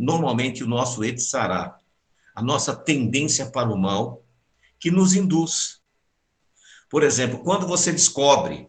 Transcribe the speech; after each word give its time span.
normalmente 0.00 0.64
o 0.64 0.66
nosso 0.66 1.04
etzará, 1.04 1.78
a 2.34 2.42
nossa 2.42 2.74
tendência 2.74 3.46
para 3.46 3.72
o 3.72 3.78
mal, 3.78 4.24
que 4.78 4.90
nos 4.90 5.14
induz. 5.14 5.80
Por 6.90 7.02
exemplo, 7.02 7.38
quando 7.38 7.66
você 7.66 7.92
descobre 7.92 8.68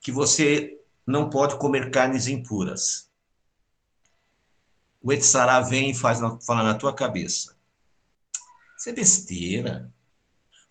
que 0.00 0.12
você 0.12 0.80
não 1.06 1.28
pode 1.28 1.58
comer 1.58 1.90
carnes 1.90 2.28
impuras, 2.28 3.10
o 5.02 5.12
etzará 5.12 5.60
vem 5.60 5.90
e 5.90 5.94
faz, 5.94 6.20
fala 6.46 6.62
na 6.62 6.74
tua 6.74 6.94
cabeça. 6.94 7.56
Isso 8.78 8.88
é 8.88 8.92
besteira. 8.92 9.92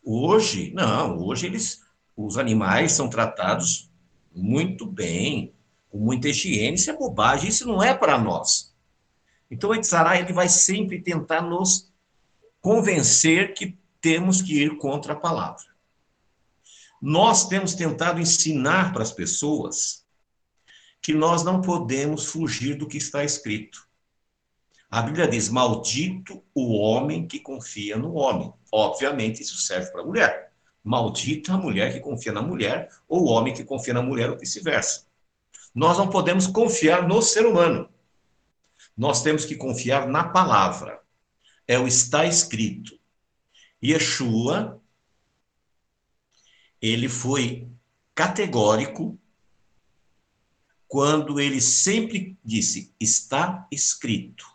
Hoje, 0.04 0.72
não, 0.74 1.20
hoje 1.20 1.46
eles, 1.46 1.82
os 2.16 2.38
animais 2.38 2.94
são 2.94 3.10
tratados 3.10 3.92
muito 4.34 4.86
bem, 4.86 5.54
com 5.90 6.00
muita 6.00 6.30
higiene, 6.30 6.76
isso 6.76 6.90
é 6.90 6.98
bobagem, 6.98 7.50
isso 7.50 7.68
não 7.68 7.84
é 7.84 7.94
para 7.94 8.18
nós. 8.18 8.73
Então, 9.54 9.70
o 9.70 9.76
Etzará, 9.76 10.20
ele 10.20 10.34
vai 10.34 10.50
sempre 10.50 11.00
tentar 11.00 11.42
nos 11.42 11.94
convencer 12.60 13.54
que 13.54 13.78
temos 14.02 14.42
que 14.42 14.64
ir 14.64 14.80
contra 14.80 15.14
a 15.14 15.16
palavra. 15.16 15.64
Nós 17.00 17.48
temos 17.48 17.76
tentado 17.76 18.20
ensinar 18.20 18.92
para 18.92 19.04
as 19.04 19.12
pessoas 19.12 20.04
que 21.00 21.14
nós 21.14 21.44
não 21.44 21.62
podemos 21.62 22.26
fugir 22.26 22.76
do 22.76 22.88
que 22.88 22.98
está 22.98 23.24
escrito. 23.24 23.88
A 24.90 25.04
Bíblia 25.04 25.28
diz: 25.28 25.50
Maldito 25.50 26.44
o 26.56 26.74
homem 26.74 27.28
que 27.28 27.40
confia 27.40 27.96
no 27.96 28.16
homem. 28.16 28.52
Obviamente, 28.72 29.44
isso 29.44 29.58
serve 29.58 29.92
para 29.92 30.02
a 30.02 30.06
mulher. 30.06 30.52
Maldita 30.84 31.54
a 31.54 31.58
mulher 31.58 31.94
que 31.94 32.00
confia 32.00 32.32
na 32.32 32.42
mulher, 32.42 32.90
ou 33.08 33.26
o 33.26 33.30
homem 33.30 33.54
que 33.54 33.64
confia 33.64 33.94
na 33.94 34.02
mulher, 34.02 34.32
ou 34.32 34.38
vice-versa. 34.40 35.06
Nós 35.76 36.00
não 36.00 36.10
podemos 36.10 36.48
confiar 36.48 37.08
no 37.08 37.22
ser 37.22 37.46
humano. 37.46 37.88
Nós 38.96 39.22
temos 39.22 39.46
que 39.46 39.56
confiar 39.56 40.08
na 40.08 40.24
palavra. 40.24 41.02
É 41.68 41.80
o 41.80 41.88
está 41.88 42.26
escrito. 42.26 43.00
Yeshua, 43.84 44.82
ele 46.82 47.10
foi 47.10 47.70
categórico 48.14 49.20
quando 50.88 51.40
ele 51.40 51.60
sempre 51.60 52.38
disse: 52.44 52.94
está 53.00 53.68
escrito. 53.72 54.46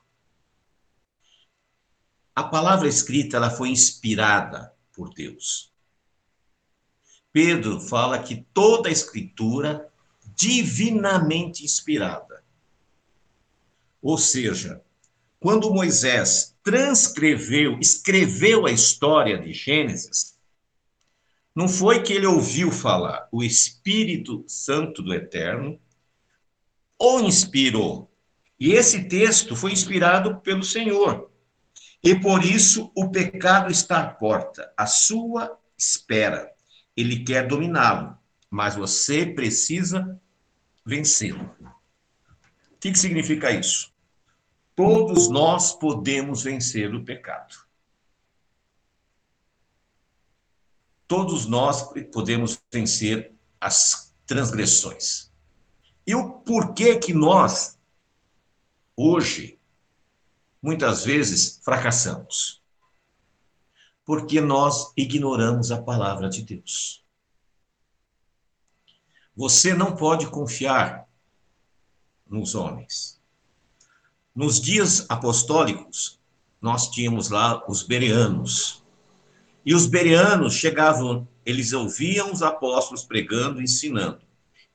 A 2.34 2.44
palavra 2.44 2.86
escrita 2.86 3.36
ela 3.36 3.50
foi 3.50 3.70
inspirada 3.70 4.72
por 4.92 5.12
Deus. 5.12 5.72
Pedro 7.32 7.80
fala 7.80 8.22
que 8.22 8.46
toda 8.54 8.88
a 8.88 8.92
escritura 8.92 9.92
divinamente 10.36 11.64
inspirada. 11.64 12.27
Ou 14.02 14.16
seja, 14.16 14.82
quando 15.40 15.72
Moisés 15.72 16.56
transcreveu, 16.62 17.78
escreveu 17.78 18.66
a 18.66 18.72
história 18.72 19.38
de 19.38 19.52
Gênesis, 19.52 20.36
não 21.54 21.68
foi 21.68 22.02
que 22.02 22.12
ele 22.12 22.26
ouviu 22.26 22.70
falar, 22.70 23.28
o 23.32 23.42
Espírito 23.42 24.44
Santo 24.46 25.02
do 25.02 25.12
Eterno 25.12 25.80
o 26.98 27.20
inspirou. 27.20 28.10
E 28.58 28.72
esse 28.72 29.08
texto 29.08 29.54
foi 29.54 29.72
inspirado 29.72 30.40
pelo 30.40 30.64
Senhor. 30.64 31.30
E 32.02 32.14
por 32.14 32.44
isso 32.44 32.92
o 32.94 33.10
pecado 33.10 33.70
está 33.70 34.02
à 34.02 34.08
porta, 34.08 34.72
à 34.76 34.86
sua 34.86 35.58
espera. 35.76 36.50
Ele 36.96 37.24
quer 37.24 37.46
dominá-lo, 37.46 38.16
mas 38.50 38.74
você 38.74 39.26
precisa 39.26 40.20
vencê-lo. 40.84 41.50
O 42.78 42.80
que, 42.80 42.92
que 42.92 42.98
significa 42.98 43.50
isso? 43.50 43.92
Todos 44.76 45.28
nós 45.28 45.72
podemos 45.72 46.44
vencer 46.44 46.94
o 46.94 47.04
pecado. 47.04 47.56
Todos 51.08 51.44
nós 51.44 51.82
podemos 52.12 52.62
vencer 52.70 53.34
as 53.60 54.14
transgressões. 54.24 55.32
E 56.06 56.14
o 56.14 56.34
porquê 56.34 56.96
que 56.96 57.12
nós, 57.12 57.76
hoje, 58.96 59.58
muitas 60.62 61.04
vezes 61.04 61.60
fracassamos? 61.64 62.62
Porque 64.04 64.40
nós 64.40 64.92
ignoramos 64.96 65.72
a 65.72 65.82
palavra 65.82 66.28
de 66.28 66.42
Deus. 66.42 67.04
Você 69.34 69.74
não 69.74 69.96
pode 69.96 70.28
confiar 70.28 71.07
nos 72.28 72.54
homens. 72.54 73.20
Nos 74.34 74.60
dias 74.60 75.06
apostólicos, 75.08 76.20
nós 76.60 76.90
tínhamos 76.90 77.28
lá 77.28 77.64
os 77.68 77.82
bereanos. 77.82 78.84
E 79.64 79.74
os 79.74 79.86
bereanos 79.86 80.54
chegavam, 80.54 81.26
eles 81.44 81.72
ouviam 81.72 82.32
os 82.32 82.42
apóstolos 82.42 83.04
pregando, 83.04 83.62
ensinando. 83.62 84.20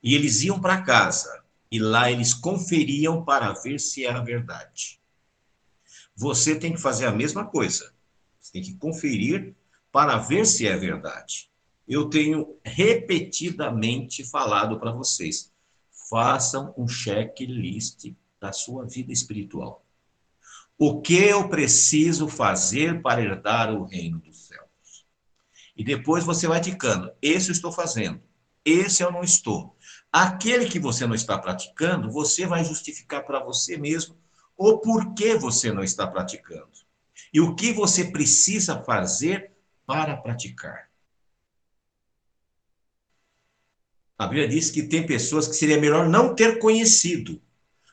E 0.02 0.14
eles 0.14 0.42
iam 0.42 0.60
para 0.60 0.82
casa. 0.82 1.42
E 1.70 1.78
lá 1.78 2.10
eles 2.10 2.34
conferiam 2.34 3.24
para 3.24 3.52
ver 3.52 3.80
se 3.80 4.04
era 4.04 4.20
verdade. 4.20 5.00
Você 6.14 6.54
tem 6.54 6.72
que 6.72 6.80
fazer 6.80 7.06
a 7.06 7.12
mesma 7.12 7.44
coisa. 7.44 7.92
Você 8.40 8.52
tem 8.52 8.62
que 8.62 8.74
conferir 8.74 9.54
para 9.90 10.18
ver 10.18 10.46
se 10.46 10.66
é 10.66 10.76
verdade 10.76 11.48
eu 11.86 12.08
tenho 12.08 12.56
repetidamente 12.64 14.24
falado 14.24 14.78
para 14.78 14.92
vocês: 14.92 15.52
façam 16.14 16.72
um 16.78 16.86
checklist 16.86 18.14
da 18.40 18.52
sua 18.52 18.86
vida 18.86 19.12
espiritual. 19.12 19.84
O 20.78 21.00
que 21.00 21.16
eu 21.16 21.48
preciso 21.48 22.28
fazer 22.28 23.02
para 23.02 23.20
herdar 23.20 23.74
o 23.74 23.82
reino 23.82 24.20
dos 24.20 24.46
céus? 24.46 25.04
E 25.76 25.82
depois 25.82 26.22
você 26.22 26.46
vai 26.46 26.60
ticando: 26.60 27.10
esse 27.20 27.48
eu 27.48 27.52
estou 27.52 27.72
fazendo, 27.72 28.22
esse 28.64 29.02
eu 29.02 29.10
não 29.10 29.24
estou. 29.24 29.76
Aquele 30.12 30.68
que 30.68 30.78
você 30.78 31.04
não 31.04 31.16
está 31.16 31.36
praticando, 31.36 32.08
você 32.12 32.46
vai 32.46 32.64
justificar 32.64 33.24
para 33.24 33.42
você 33.42 33.76
mesmo 33.76 34.16
o 34.56 34.78
porquê 34.78 35.34
você 35.36 35.72
não 35.72 35.82
está 35.82 36.06
praticando. 36.06 36.70
E 37.32 37.40
o 37.40 37.56
que 37.56 37.72
você 37.72 38.04
precisa 38.04 38.80
fazer 38.84 39.50
para 39.84 40.16
praticar. 40.16 40.88
A 44.16 44.26
Bíblia 44.26 44.48
diz 44.48 44.70
que 44.70 44.84
tem 44.84 45.04
pessoas 45.04 45.48
que 45.48 45.54
seria 45.54 45.80
melhor 45.80 46.08
não 46.08 46.34
ter 46.34 46.58
conhecido, 46.58 47.42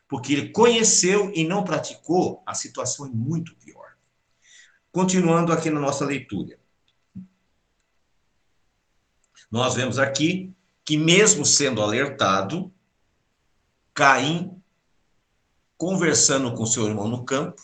porque 0.08 0.34
ele 0.34 0.50
conheceu 0.50 1.32
e 1.34 1.44
não 1.44 1.64
praticou, 1.64 2.44
a 2.46 2.54
situação 2.54 3.08
é 3.08 3.10
muito 3.10 3.56
pior. 3.56 3.96
Continuando 4.92 5.52
aqui 5.52 5.70
na 5.70 5.80
nossa 5.80 6.06
leitura. 6.06 6.60
Nós 9.50 9.74
vemos 9.74 9.98
aqui 9.98 10.54
que, 10.86 10.98
mesmo 10.98 11.46
sendo 11.46 11.82
alertado, 11.82 12.72
Caim, 13.94 14.62
conversando 15.76 16.54
com 16.54 16.66
seu 16.66 16.88
irmão 16.88 17.08
no 17.08 17.26
campo, 17.26 17.62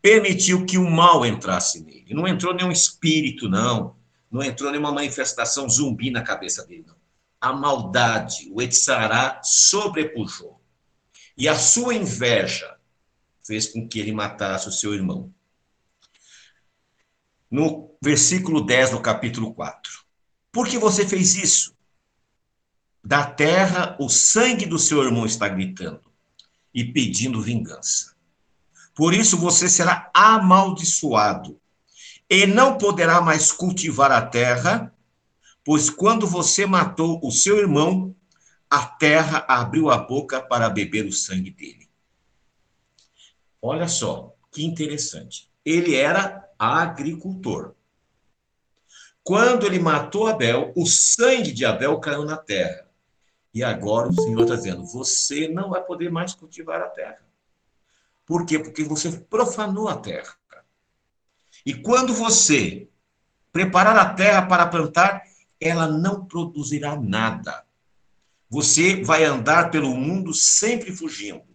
permitiu 0.00 0.66
que 0.66 0.76
o 0.76 0.90
mal 0.90 1.24
entrasse 1.24 1.82
nele. 1.82 2.12
Não 2.12 2.26
entrou 2.26 2.52
nenhum 2.52 2.72
espírito, 2.72 3.48
não. 3.48 3.96
Não 4.30 4.42
entrou 4.42 4.70
nenhuma 4.70 4.92
manifestação 4.92 5.68
zumbi 5.68 6.10
na 6.10 6.22
cabeça 6.22 6.66
dele, 6.66 6.84
não 6.86 7.01
a 7.42 7.52
maldade, 7.52 8.48
o 8.52 8.62
Etzará, 8.62 9.40
sobrepujou. 9.42 10.62
E 11.36 11.48
a 11.48 11.58
sua 11.58 11.92
inveja 11.92 12.76
fez 13.44 13.66
com 13.66 13.88
que 13.88 13.98
ele 13.98 14.12
matasse 14.12 14.68
o 14.68 14.72
seu 14.72 14.94
irmão. 14.94 15.34
No 17.50 17.96
versículo 18.00 18.64
10 18.64 18.90
do 18.90 19.00
capítulo 19.00 19.52
4. 19.52 20.04
Por 20.52 20.68
que 20.68 20.78
você 20.78 21.06
fez 21.06 21.34
isso? 21.34 21.74
Da 23.04 23.26
terra, 23.26 23.96
o 23.98 24.08
sangue 24.08 24.64
do 24.64 24.78
seu 24.78 25.02
irmão 25.02 25.26
está 25.26 25.48
gritando 25.48 26.12
e 26.72 26.84
pedindo 26.84 27.42
vingança. 27.42 28.14
Por 28.94 29.12
isso 29.12 29.36
você 29.36 29.68
será 29.68 30.08
amaldiçoado 30.14 31.60
e 32.30 32.46
não 32.46 32.78
poderá 32.78 33.20
mais 33.20 33.50
cultivar 33.50 34.12
a 34.12 34.24
terra 34.24 34.91
Pois 35.64 35.88
quando 35.88 36.26
você 36.26 36.66
matou 36.66 37.20
o 37.22 37.30
seu 37.30 37.58
irmão, 37.58 38.14
a 38.68 38.84
terra 38.86 39.44
abriu 39.48 39.90
a 39.90 39.98
boca 39.98 40.40
para 40.40 40.68
beber 40.68 41.06
o 41.06 41.12
sangue 41.12 41.50
dele. 41.50 41.88
Olha 43.60 43.86
só, 43.86 44.34
que 44.50 44.64
interessante. 44.64 45.48
Ele 45.64 45.94
era 45.94 46.48
agricultor. 46.58 47.74
Quando 49.22 49.66
ele 49.66 49.78
matou 49.78 50.26
Abel, 50.26 50.72
o 50.74 50.84
sangue 50.84 51.52
de 51.52 51.64
Abel 51.64 52.00
caiu 52.00 52.24
na 52.24 52.36
terra. 52.36 52.88
E 53.54 53.62
agora 53.62 54.08
o 54.08 54.14
Senhor 54.14 54.42
está 54.42 54.56
dizendo: 54.56 54.84
você 54.84 55.46
não 55.46 55.70
vai 55.70 55.82
poder 55.84 56.10
mais 56.10 56.34
cultivar 56.34 56.80
a 56.80 56.88
terra. 56.88 57.20
Por 58.26 58.44
quê? 58.46 58.58
Porque 58.58 58.82
você 58.82 59.12
profanou 59.12 59.88
a 59.88 59.96
terra. 59.96 60.34
E 61.64 61.74
quando 61.74 62.12
você 62.12 62.88
preparar 63.52 63.96
a 63.96 64.14
terra 64.14 64.42
para 64.46 64.66
plantar, 64.66 65.22
ela 65.62 65.86
não 65.86 66.24
produzirá 66.26 66.96
nada. 66.96 67.64
Você 68.48 69.02
vai 69.02 69.24
andar 69.24 69.70
pelo 69.70 69.94
mundo 69.94 70.34
sempre 70.34 70.92
fugindo. 70.92 71.46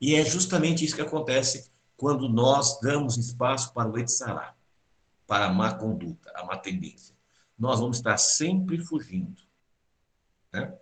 E 0.00 0.14
é 0.14 0.24
justamente 0.24 0.84
isso 0.84 0.94
que 0.94 1.02
acontece 1.02 1.70
quando 1.96 2.28
nós 2.28 2.78
damos 2.80 3.16
espaço 3.16 3.72
para 3.72 3.88
o 3.88 3.98
Etzará, 3.98 4.54
para 5.26 5.46
a 5.46 5.52
má 5.52 5.74
conduta, 5.74 6.30
a 6.34 6.44
má 6.44 6.56
tendência. 6.56 7.16
Nós 7.58 7.80
vamos 7.80 7.96
estar 7.96 8.18
sempre 8.18 8.78
fugindo. 8.78 9.42
Né? 10.52 10.72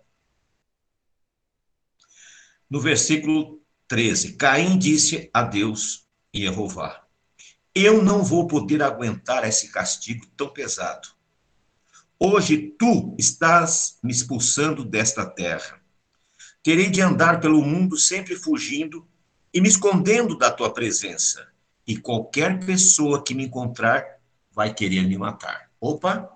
No 2.69 2.81
versículo 2.81 3.61
13, 3.87 4.33
Caim 4.33 4.77
disse 4.77 5.29
a 5.33 5.43
Deus 5.43 6.07
e 6.33 6.41
Jeová: 6.41 7.07
Eu 7.73 8.03
não 8.03 8.23
vou 8.23 8.47
poder 8.47 8.83
aguentar 8.83 9.47
esse 9.47 9.71
castigo 9.71 10.27
tão 10.35 10.49
pesado. 10.51 11.14
Hoje 12.17 12.57
tu 12.79 13.13
estás 13.19 13.99
me 14.01 14.11
expulsando 14.11 14.85
desta 14.85 15.25
terra. 15.25 15.81
Terei 16.63 16.89
de 16.89 17.01
andar 17.01 17.41
pelo 17.41 17.61
mundo 17.61 17.97
sempre 17.97 18.35
fugindo 18.37 19.05
e 19.53 19.59
me 19.59 19.67
escondendo 19.67 20.37
da 20.37 20.49
tua 20.49 20.73
presença. 20.73 21.45
E 21.85 21.97
qualquer 21.97 22.65
pessoa 22.65 23.21
que 23.21 23.35
me 23.35 23.45
encontrar 23.45 24.03
vai 24.49 24.73
querer 24.73 25.05
me 25.05 25.17
matar. 25.17 25.69
Opa! 25.79 26.31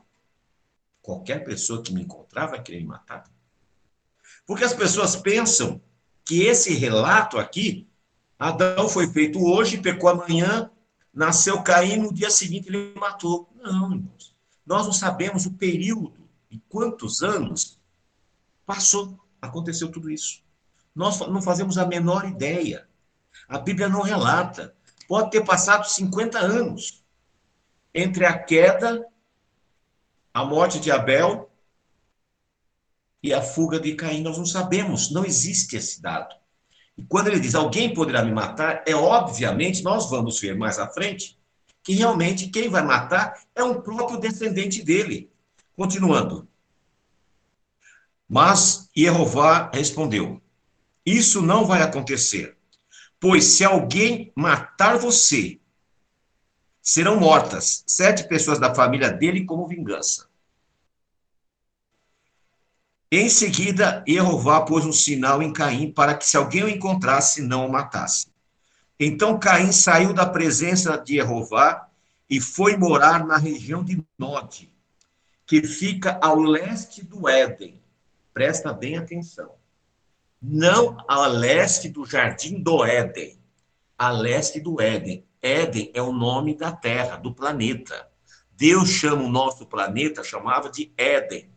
Qualquer 1.01 1.45
pessoa 1.45 1.81
que 1.81 1.93
me 1.93 2.03
encontrar 2.03 2.47
vai 2.47 2.61
querer 2.61 2.81
me 2.81 2.87
matar. 2.87 3.23
Porque 4.45 4.65
as 4.65 4.73
pessoas 4.73 5.15
pensam 5.15 5.81
que 6.25 6.43
esse 6.43 6.73
relato 6.73 7.37
aqui, 7.37 7.87
Adão 8.37 8.89
foi 8.89 9.07
feito 9.07 9.41
hoje, 9.41 9.77
pecou 9.77 10.09
amanhã, 10.09 10.69
nasceu 11.13 11.63
Caim, 11.63 11.97
no 11.97 12.13
dia 12.13 12.29
seguinte 12.29 12.67
ele 12.67 12.93
matou. 12.95 13.49
Não, 13.55 13.93
irmãos. 13.93 14.38
Nós 14.69 14.86
não 14.86 14.94
sabemos 14.94 15.48
o 15.48 15.54
período 15.54 16.30
e 16.51 16.60
quantos 16.69 17.24
anos 17.24 17.81
passou, 18.68 19.19
aconteceu 19.42 19.92
tudo 19.92 20.12
isso. 20.12 20.44
Nós 20.94 21.19
não 21.21 21.42
fazemos 21.42 21.75
a 21.80 21.88
menor 21.88 22.27
ideia. 22.27 22.88
A 23.48 23.57
Bíblia 23.57 23.89
não 23.89 24.04
relata. 24.04 24.75
Pode 25.07 25.31
ter 25.31 25.44
passado 25.44 25.89
50 25.89 26.38
anos 26.38 27.04
entre 27.95 28.27
a 28.27 28.38
queda, 28.38 29.04
a 30.31 30.45
morte 30.45 30.80
de 30.80 30.92
Abel 30.92 31.50
e 33.24 33.33
a 33.33 33.42
fuga 33.42 33.80
de 33.80 33.95
Caim. 33.95 34.22
Nós 34.22 34.38
não 34.38 34.45
sabemos, 34.45 35.10
não 35.10 35.25
existe 35.25 35.77
esse 35.77 36.00
dado. 36.00 36.36
E 36.95 37.04
quando 37.06 37.30
ele 37.30 37.39
diz 37.39 37.56
alguém 37.56 37.92
poderá 37.92 38.24
me 38.24 38.31
matar, 38.31 38.83
é 38.86 38.94
obviamente, 38.94 39.81
nós 39.81 40.12
vamos 40.12 40.39
ver 40.39 40.56
mais 40.56 40.77
à 40.77 40.88
frente, 40.88 41.38
que 41.89 41.95
realmente 41.95 42.50
quem 42.50 42.69
vai 42.69 42.83
matar 42.83 43.41
é 43.56 43.63
um 43.63 43.81
próprio 43.81 44.19
descendente 44.19 44.83
dele. 44.83 45.27
Continuando. 45.75 46.47
Mas 48.27 48.88
Jeová 48.95 49.71
respondeu: 49.74 50.39
Isso 51.03 51.41
não 51.41 51.65
vai 51.65 51.81
acontecer. 51.81 52.56
Pois 53.19 53.44
se 53.44 53.65
alguém 53.65 54.31
matar 54.36 55.00
você, 55.00 55.59
serão 56.80 57.19
mortas 57.19 57.83
sete 57.88 58.27
pessoas 58.27 58.59
da 58.59 58.75
família 58.75 59.09
dele 59.12 59.44
como 59.44 59.68
vingança. 59.68 60.30
Em 63.12 63.30
seguida, 63.30 64.03
Jeová 64.07 64.62
pôs 64.62 64.86
um 64.86 64.94
sinal 64.94 65.41
em 65.41 65.51
Caim 65.51 65.91
para 65.91 66.13
que, 66.13 66.27
se 66.27 66.38
alguém 66.38 66.65
o 66.65 66.69
encontrasse, 66.69 67.41
não 67.41 67.65
o 67.65 67.71
matasse. 67.71 68.27
Então 69.00 69.40
Caim 69.40 69.72
saiu 69.72 70.13
da 70.13 70.25
presença 70.25 70.98
de 70.98 71.16
Jeová 71.16 71.88
e 72.30 72.42
foi 72.42 72.75
morar 72.75 73.25
na 73.25 73.38
região 73.38 73.84
de 73.84 74.04
Nod, 74.18 74.69
que 75.46 75.63
fica 75.63 76.19
ao 76.22 76.40
leste 76.40 77.04
do 77.04 77.28
Éden. 77.30 77.81
Presta 78.34 78.74
bem 78.74 78.98
atenção 78.98 79.60
não 80.42 80.98
a 81.07 81.28
leste 81.28 81.90
do 81.90 82.06
jardim 82.06 82.62
do 82.62 82.84
Éden, 82.86 83.38
a 83.98 84.10
leste 84.10 84.60
do 84.60 84.80
Éden. 84.80 85.25
Éden 85.42 85.92
é 85.94 86.01
o 86.01 86.13
nome 86.13 86.56
da 86.56 86.72
Terra, 86.72 87.18
do 87.18 87.34
planeta. 87.34 88.07
Deus 88.51 88.90
chama 88.90 89.24
o 89.24 89.30
nosso 89.30 89.66
planeta, 89.66 90.24
chamava 90.24 90.69
de 90.69 90.92
Éden. 90.98 91.50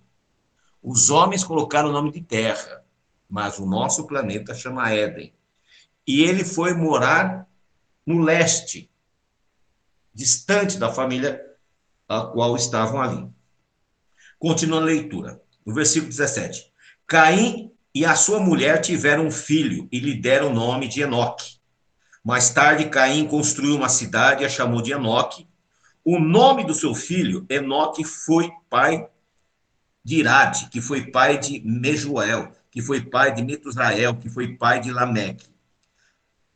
Os 0.82 1.10
homens 1.10 1.44
colocaram 1.44 1.90
o 1.90 1.92
nome 1.92 2.10
de 2.10 2.20
Terra, 2.20 2.84
mas 3.28 3.58
o 3.58 3.66
nosso 3.66 4.06
planeta 4.06 4.52
chama 4.54 4.92
Éden. 4.92 5.32
E 6.06 6.22
ele 6.22 6.44
foi 6.44 6.74
morar 6.74 7.46
no 8.06 8.20
leste, 8.20 8.90
distante 10.14 10.78
da 10.78 10.92
família 10.92 11.40
a 12.08 12.22
qual 12.22 12.56
estavam 12.56 13.00
ali. 13.00 13.28
Continua 14.38 14.80
a 14.80 14.84
leitura. 14.84 15.40
No 15.64 15.72
versículo 15.72 16.10
17. 16.10 16.72
Caim 17.06 17.72
e 17.94 18.04
a 18.04 18.16
sua 18.16 18.40
mulher 18.40 18.80
tiveram 18.80 19.26
um 19.26 19.30
filho 19.30 19.88
e 19.92 20.00
lhe 20.00 20.14
deram 20.14 20.50
o 20.50 20.54
nome 20.54 20.88
de 20.88 21.02
Enoque. 21.02 21.60
Mais 22.24 22.50
tarde, 22.50 22.88
Caim 22.88 23.26
construiu 23.26 23.76
uma 23.76 23.88
cidade 23.88 24.42
e 24.42 24.46
a 24.46 24.48
chamou 24.48 24.82
de 24.82 24.92
Enoque. 24.92 25.48
O 26.04 26.18
nome 26.18 26.64
do 26.64 26.74
seu 26.74 26.94
filho, 26.94 27.46
Enoque, 27.48 28.04
foi 28.04 28.50
pai 28.68 29.08
de 30.04 30.16
Irade, 30.16 30.68
que 30.70 30.80
foi 30.80 31.10
pai 31.10 31.38
de 31.38 31.60
Mejuel, 31.60 32.50
que 32.70 32.82
foi 32.82 33.00
pai 33.00 33.32
de 33.32 33.44
Metusael, 33.44 34.16
que 34.16 34.28
foi 34.28 34.56
pai 34.56 34.80
de 34.80 34.90
Lameque. 34.90 35.51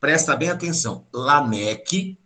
Presta 0.00 0.36
bem 0.36 0.50
atenção. 0.50 1.06
Lameque 1.12 2.18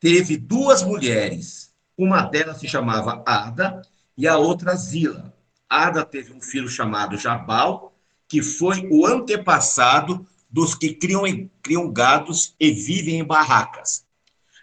teve 0.00 0.36
duas 0.36 0.82
mulheres. 0.82 1.72
Uma 1.96 2.22
delas 2.22 2.58
se 2.58 2.68
chamava 2.68 3.22
Ada 3.26 3.82
e 4.16 4.26
a 4.26 4.36
outra 4.36 4.74
Zila. 4.74 5.32
Ada 5.68 6.04
teve 6.04 6.32
um 6.32 6.40
filho 6.40 6.68
chamado 6.68 7.16
Jabal 7.16 7.92
que 8.32 8.40
foi 8.40 8.88
o 8.90 9.06
antepassado 9.06 10.26
dos 10.50 10.74
que 10.74 10.94
criam, 10.94 11.24
criam 11.62 11.92
gados 11.92 12.54
e 12.58 12.70
vivem 12.72 13.18
em 13.18 13.24
barracas. 13.24 14.06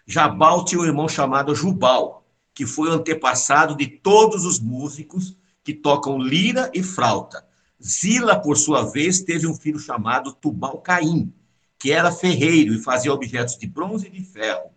Jabal 0.04 0.64
tinha 0.64 0.80
um 0.80 0.84
irmão 0.84 1.08
chamado 1.08 1.54
Jubal, 1.54 2.26
que 2.52 2.66
foi 2.66 2.88
o 2.88 2.92
antepassado 2.94 3.76
de 3.76 3.86
todos 3.86 4.44
os 4.44 4.58
músicos 4.58 5.36
que 5.62 5.72
tocam 5.72 6.18
lira 6.18 6.68
e 6.74 6.82
flauta. 6.82 7.46
Zila, 7.80 8.40
por 8.40 8.56
sua 8.56 8.90
vez, 8.90 9.20
teve 9.20 9.46
um 9.46 9.54
filho 9.54 9.78
chamado 9.78 10.32
Tubal-Caim, 10.32 11.32
que 11.80 11.90
era 11.90 12.12
ferreiro 12.12 12.74
e 12.74 12.78
fazia 12.78 13.10
objetos 13.12 13.56
de 13.56 13.66
bronze 13.66 14.06
e 14.06 14.10
de 14.10 14.22
ferro. 14.22 14.70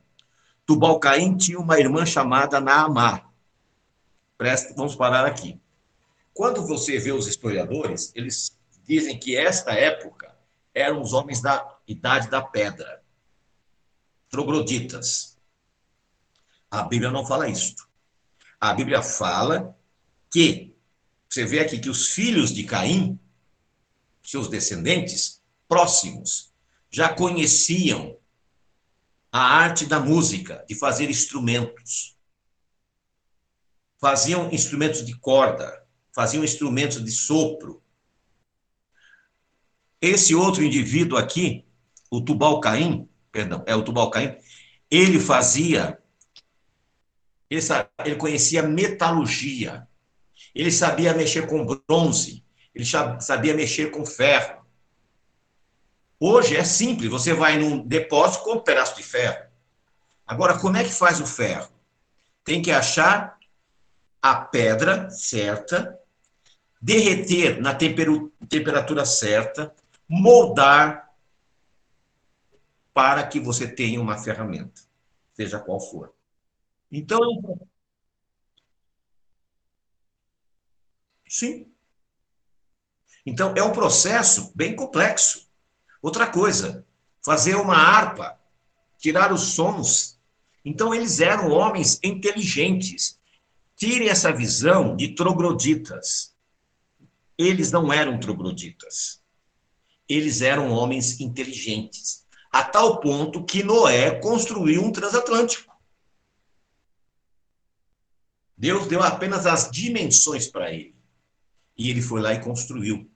Tubal-Caim 0.66 1.36
tinha 1.36 1.60
uma 1.60 1.78
irmã 1.78 2.06
chamada 2.06 2.62
Naamá. 2.62 3.30
Presta, 4.38 4.74
vamos 4.74 4.96
parar 4.96 5.26
aqui. 5.26 5.60
Quando 6.34 6.66
você 6.66 6.98
vê 6.98 7.12
os 7.12 7.28
historiadores, 7.28 8.14
eles 8.16 8.58
dizem 8.88 9.20
que 9.20 9.36
esta 9.36 9.74
época 9.74 10.34
eram 10.74 11.02
os 11.02 11.12
homens 11.12 11.42
da 11.42 11.78
idade 11.86 12.30
da 12.30 12.42
pedra, 12.42 13.04
trogloditas. 14.30 15.38
A 16.72 16.84
Bíblia 16.84 17.12
não 17.12 17.26
fala 17.26 17.50
isso. 17.50 17.76
A 18.62 18.74
Bíblia 18.74 19.02
fala 19.02 19.78
que, 20.32 20.74
você 21.28 21.44
vê 21.44 21.60
aqui 21.60 21.78
que 21.80 21.90
os 21.90 22.08
filhos 22.08 22.54
de 22.54 22.64
Caim, 22.64 23.20
seus 24.24 24.48
descendentes 24.48 25.44
próximos, 25.68 26.53
já 26.94 27.10
conheciam 27.10 28.18
a 29.32 29.40
arte 29.40 29.86
da 29.86 30.00
música, 30.00 30.64
de 30.70 30.76
fazer 30.76 31.10
instrumentos. 31.10 32.16
Faziam 34.00 34.52
instrumentos 34.52 35.04
de 35.04 35.18
corda, 35.18 35.84
faziam 36.14 36.44
instrumentos 36.44 37.04
de 37.04 37.12
sopro, 37.12 37.84
esse 40.04 40.36
outro 40.36 40.62
indivíduo 40.62 41.18
aqui, 41.18 41.66
o 42.12 42.20
Tubal 42.20 42.60
Caim, 42.60 43.08
perdão, 43.32 43.64
é 43.66 43.74
o 43.74 43.82
Tubal 43.82 44.12
ele 44.92 45.18
fazia, 45.18 45.98
ele, 47.50 47.62
ele 48.04 48.16
conhecia 48.18 48.62
metalurgia, 48.62 49.88
ele 50.54 50.74
sabia 50.74 51.14
mexer 51.14 51.48
com 51.48 51.66
bronze, 51.66 52.44
ele 52.76 52.86
sabia 52.86 53.54
mexer 53.54 53.92
com 53.92 54.06
ferro. 54.06 54.63
Hoje 56.26 56.56
é 56.56 56.64
simples, 56.64 57.12
você 57.12 57.34
vai 57.34 57.58
num 57.58 57.86
depósito 57.86 58.46
com 58.46 58.54
um 58.54 58.64
pedaço 58.64 58.96
de 58.96 59.04
ferro. 59.04 59.46
Agora, 60.26 60.58
como 60.58 60.78
é 60.78 60.84
que 60.86 60.90
faz 60.90 61.20
o 61.20 61.26
ferro? 61.26 61.70
Tem 62.46 62.62
que 62.62 62.72
achar 62.72 63.38
a 64.22 64.34
pedra 64.34 65.10
certa, 65.10 66.00
derreter 66.82 67.60
na 67.60 67.76
temperatura 67.76 69.06
certa, 69.06 69.76
moldar 70.08 71.14
para 72.94 73.28
que 73.28 73.38
você 73.38 73.68
tenha 73.68 74.00
uma 74.00 74.18
ferramenta, 74.18 74.82
seja 75.34 75.60
qual 75.60 75.82
for. 75.82 76.16
Então, 76.90 77.20
sim. 81.28 81.70
Então, 83.26 83.54
é 83.58 83.62
um 83.62 83.74
processo 83.74 84.54
bem 84.56 84.74
complexo. 84.74 85.52
Outra 86.04 86.28
coisa, 86.28 86.86
fazer 87.26 87.56
uma 87.56 87.76
harpa, 87.76 88.40
tirar 89.00 89.34
os 89.34 89.42
sons. 89.56 90.20
Então, 90.64 90.94
eles 90.94 91.20
eram 91.20 91.50
homens 91.50 92.00
inteligentes. 92.04 93.20
Tirem 93.76 94.10
essa 94.10 94.32
visão 94.32 94.96
de 94.96 95.16
trogloditas. 95.16 96.36
Eles 97.36 97.72
não 97.72 97.92
eram 97.92 98.20
trogloditas 98.20 99.24
eles 100.08 100.42
eram 100.42 100.72
homens 100.72 101.20
inteligentes. 101.20 102.24
a 102.52 102.64
tal 102.64 103.00
ponto 103.00 103.44
que 103.44 103.64
Noé 103.64 104.20
construiu 104.20 104.84
um 104.84 104.92
transatlântico. 104.92 105.76
Deus 108.56 108.86
deu 108.86 109.02
apenas 109.02 109.48
as 109.48 109.72
dimensões 109.72 110.48
para 110.48 110.72
ele. 110.72 110.96
E 111.76 111.90
ele 111.90 112.00
foi 112.00 112.22
lá 112.22 112.32
e 112.32 112.44
construiu. 112.44 113.10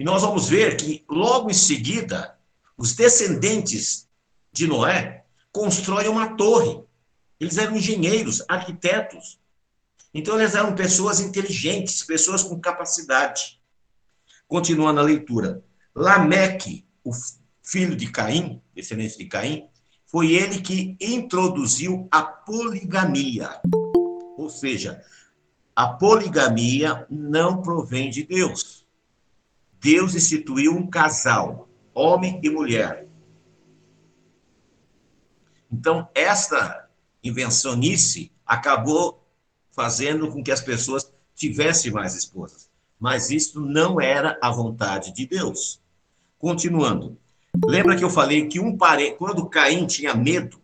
E 0.00 0.02
nós 0.02 0.22
vamos 0.22 0.48
ver 0.48 0.78
que, 0.78 1.04
logo 1.10 1.50
em 1.50 1.54
seguida, 1.54 2.34
os 2.74 2.94
descendentes 2.94 4.08
de 4.50 4.66
Noé 4.66 5.26
constroem 5.52 6.08
uma 6.08 6.38
torre. 6.38 6.82
Eles 7.38 7.58
eram 7.58 7.76
engenheiros, 7.76 8.42
arquitetos. 8.48 9.38
Então, 10.14 10.40
eles 10.40 10.54
eram 10.54 10.74
pessoas 10.74 11.20
inteligentes, 11.20 12.02
pessoas 12.02 12.42
com 12.42 12.58
capacidade. 12.58 13.60
Continuando 14.48 15.00
a 15.00 15.02
leitura. 15.02 15.62
Lameque, 15.94 16.86
o 17.04 17.10
filho 17.62 17.94
de 17.94 18.10
Caim, 18.10 18.62
descendente 18.74 19.18
de 19.18 19.26
Caim, 19.26 19.68
foi 20.06 20.32
ele 20.32 20.62
que 20.62 20.96
introduziu 20.98 22.08
a 22.10 22.22
poligamia. 22.22 23.60
Ou 24.38 24.48
seja, 24.48 25.04
a 25.76 25.88
poligamia 25.88 27.06
não 27.10 27.60
provém 27.60 28.08
de 28.08 28.22
Deus. 28.22 28.79
Deus 29.80 30.14
instituiu 30.14 30.76
um 30.76 30.86
casal, 30.86 31.68
homem 31.94 32.38
e 32.42 32.50
mulher. 32.50 33.08
Então, 35.72 36.08
esta 36.14 36.88
invencionice 37.24 38.30
acabou 38.44 39.26
fazendo 39.70 40.28
com 40.30 40.42
que 40.42 40.50
as 40.50 40.60
pessoas 40.60 41.10
tivessem 41.34 41.90
mais 41.90 42.14
esposas. 42.14 42.68
Mas 42.98 43.30
isso 43.30 43.60
não 43.60 44.00
era 44.00 44.38
a 44.42 44.50
vontade 44.50 45.12
de 45.12 45.26
Deus. 45.26 45.80
Continuando. 46.38 47.18
Lembra 47.64 47.96
que 47.96 48.04
eu 48.04 48.10
falei 48.10 48.46
que 48.46 48.60
um 48.60 48.76
parente, 48.76 49.16
quando 49.16 49.48
Caim 49.48 49.86
tinha 49.86 50.14
medo 50.14 50.60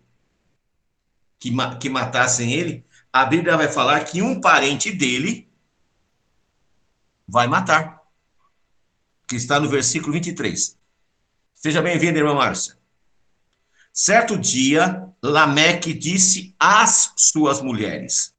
que, 1.38 1.50
que 1.80 1.88
matassem 1.88 2.52
ele, 2.52 2.84
a 3.12 3.24
Bíblia 3.24 3.56
vai 3.56 3.68
falar 3.68 4.04
que 4.04 4.20
um 4.20 4.40
parente 4.40 4.92
dele 4.92 5.48
vai 7.26 7.46
matar. 7.46 8.02
Que 9.26 9.36
está 9.36 9.58
no 9.58 9.68
versículo 9.68 10.12
23. 10.12 10.76
Seja 11.54 11.82
bem-vinda, 11.82 12.18
irmã 12.18 12.34
Márcia. 12.34 12.76
Certo 13.92 14.36
dia, 14.36 15.08
Lameque 15.22 15.92
disse 15.92 16.54
às 16.58 17.12
suas 17.16 17.60
mulheres, 17.62 18.34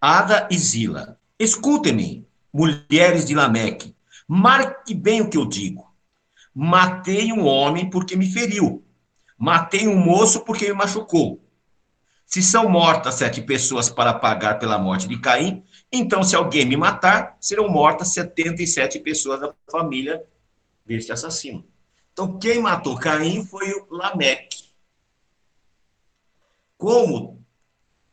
Ada 0.00 0.48
e 0.50 0.58
Zila, 0.58 1.20
escutem-me, 1.38 2.26
mulheres 2.52 3.26
de 3.26 3.34
Lameque, 3.34 3.94
marque 4.26 4.94
bem 4.94 5.20
o 5.20 5.28
que 5.28 5.36
eu 5.36 5.46
digo. 5.46 5.86
Matei 6.54 7.30
um 7.32 7.44
homem 7.44 7.90
porque 7.90 8.16
me 8.16 8.32
feriu. 8.32 8.82
Matei 9.38 9.86
um 9.86 9.98
moço 9.98 10.40
porque 10.40 10.68
me 10.68 10.72
machucou. 10.72 11.44
Se 12.24 12.42
são 12.42 12.68
mortas 12.68 13.16
sete 13.16 13.42
pessoas 13.42 13.90
para 13.90 14.14
pagar 14.14 14.58
pela 14.58 14.78
morte 14.78 15.06
de 15.06 15.18
Caim, 15.20 15.62
então, 15.92 16.22
se 16.22 16.34
alguém 16.34 16.64
me 16.64 16.76
matar, 16.76 17.36
serão 17.40 17.68
mortas 17.68 18.12
77 18.12 19.00
pessoas 19.00 19.40
da 19.40 19.54
família 19.70 20.22
deste 20.84 21.12
assassino. 21.12 21.64
Então, 22.12 22.38
quem 22.38 22.60
matou 22.60 22.98
Caim 22.98 23.44
foi 23.46 23.72
o 23.72 23.86
Lameque. 23.90 24.66
Como 26.76 27.44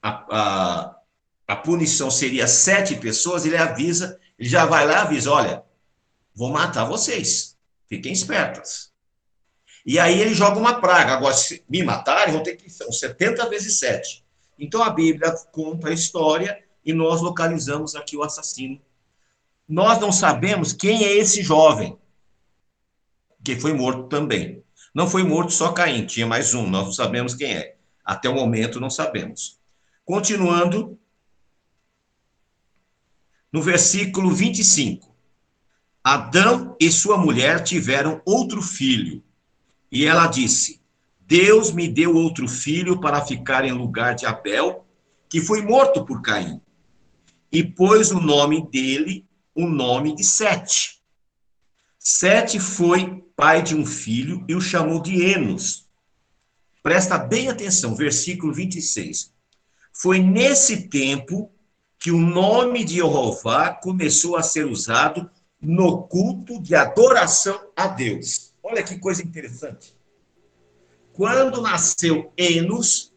a, 0.02 0.10
a, 0.30 1.00
a 1.48 1.56
punição 1.56 2.12
seria 2.12 2.48
sete 2.48 2.96
pessoas, 2.96 3.46
ele 3.46 3.58
avisa, 3.58 4.20
ele 4.38 4.48
já 4.48 4.66
vai 4.66 4.86
lá 4.86 4.94
e 4.94 4.98
avisa: 4.98 5.32
olha, 5.32 5.64
vou 6.34 6.50
matar 6.50 6.86
vocês, 6.86 7.58
fiquem 7.88 8.14
espertas. 8.14 8.94
E 9.86 10.00
aí 10.00 10.22
ele 10.22 10.34
joga 10.34 10.60
uma 10.60 10.80
praga. 10.80 11.14
Agora, 11.14 11.34
se 11.34 11.64
me 11.68 11.84
matarem, 11.84 12.34
vão 12.34 12.44
ter 12.44 12.56
que 12.56 12.70
ser 12.70 12.90
70 12.90 13.50
vezes 13.50 13.80
7. 13.80 14.24
Então 14.58 14.82
a 14.82 14.90
Bíblia 14.90 15.34
conta 15.52 15.90
a 15.90 15.94
história 15.94 16.63
e 16.86 16.94
nós 16.94 17.22
localizamos 17.22 17.96
aqui 17.96 18.18
o 18.18 18.24
assassino. 18.24 18.82
Nós 19.68 20.00
não 20.00 20.12
sabemos 20.12 20.74
quem 20.74 21.04
é 21.04 21.14
esse 21.14 21.42
jovem, 21.42 21.98
que 23.44 23.56
foi 23.60 23.74
morto 23.74 24.04
também. 24.04 24.64
Não 24.94 25.08
foi 25.08 25.24
morto 25.24 25.52
só 25.52 25.72
Caim, 25.72 26.06
tinha 26.06 26.28
mais 26.28 26.54
um, 26.54 26.70
nós 26.70 26.86
não 26.86 26.92
sabemos 26.92 27.34
quem 27.34 27.54
é. 27.54 27.76
Até 28.04 28.30
o 28.30 28.36
momento 28.36 28.80
não 28.80 28.90
sabemos. 28.90 29.60
Continuando, 30.06 31.00
no 33.52 33.62
versículo 33.62 34.32
25. 34.32 35.14
Adão 36.04 36.76
e 36.80 36.92
sua 36.92 37.18
mulher 37.18 37.64
tiveram 37.64 38.22
outro 38.26 38.62
filho, 38.62 39.24
e 39.90 40.06
ela 40.06 40.28
disse: 40.28 40.82
Deus 41.22 41.72
me 41.72 41.88
deu 41.88 42.16
outro 42.16 42.48
filho 42.48 43.00
para 43.00 43.26
ficar 43.26 43.64
em 43.64 43.72
lugar 43.72 44.14
de 44.14 44.26
Abel, 44.26 44.86
que 45.30 45.40
foi 45.40 45.62
morto 45.62 46.06
por 46.06 46.22
Caim. 46.22 46.62
E 47.54 47.64
pôs 47.64 48.10
o 48.10 48.20
nome 48.20 48.68
dele, 48.68 49.28
o 49.54 49.68
nome 49.68 50.16
de 50.16 50.24
Sete. 50.24 51.00
Sete 52.00 52.60
foi 52.60 53.24
pai 53.36 53.62
de 53.62 53.76
um 53.76 53.86
filho 53.86 54.44
e 54.50 54.56
o 54.56 54.60
chamou 54.60 55.00
de 55.00 55.22
Enos. 55.22 55.88
Presta 56.82 57.16
bem 57.16 57.50
atenção, 57.50 57.96
versículo 57.96 58.52
26. 58.52 59.32
Foi 59.94 60.18
nesse 60.18 60.90
tempo 60.90 61.52
que 62.00 62.10
o 62.10 62.18
nome 62.18 62.84
de 62.84 62.96
Jeová 62.96 63.70
começou 63.72 64.36
a 64.36 64.42
ser 64.42 64.66
usado 64.66 65.30
no 65.62 66.08
culto 66.08 66.60
de 66.60 66.74
adoração 66.74 67.70
a 67.76 67.86
Deus. 67.86 68.52
Olha 68.64 68.82
que 68.82 68.98
coisa 68.98 69.22
interessante. 69.22 69.96
Quando 71.14 71.62
nasceu 71.62 72.34
Enos, 72.36 73.13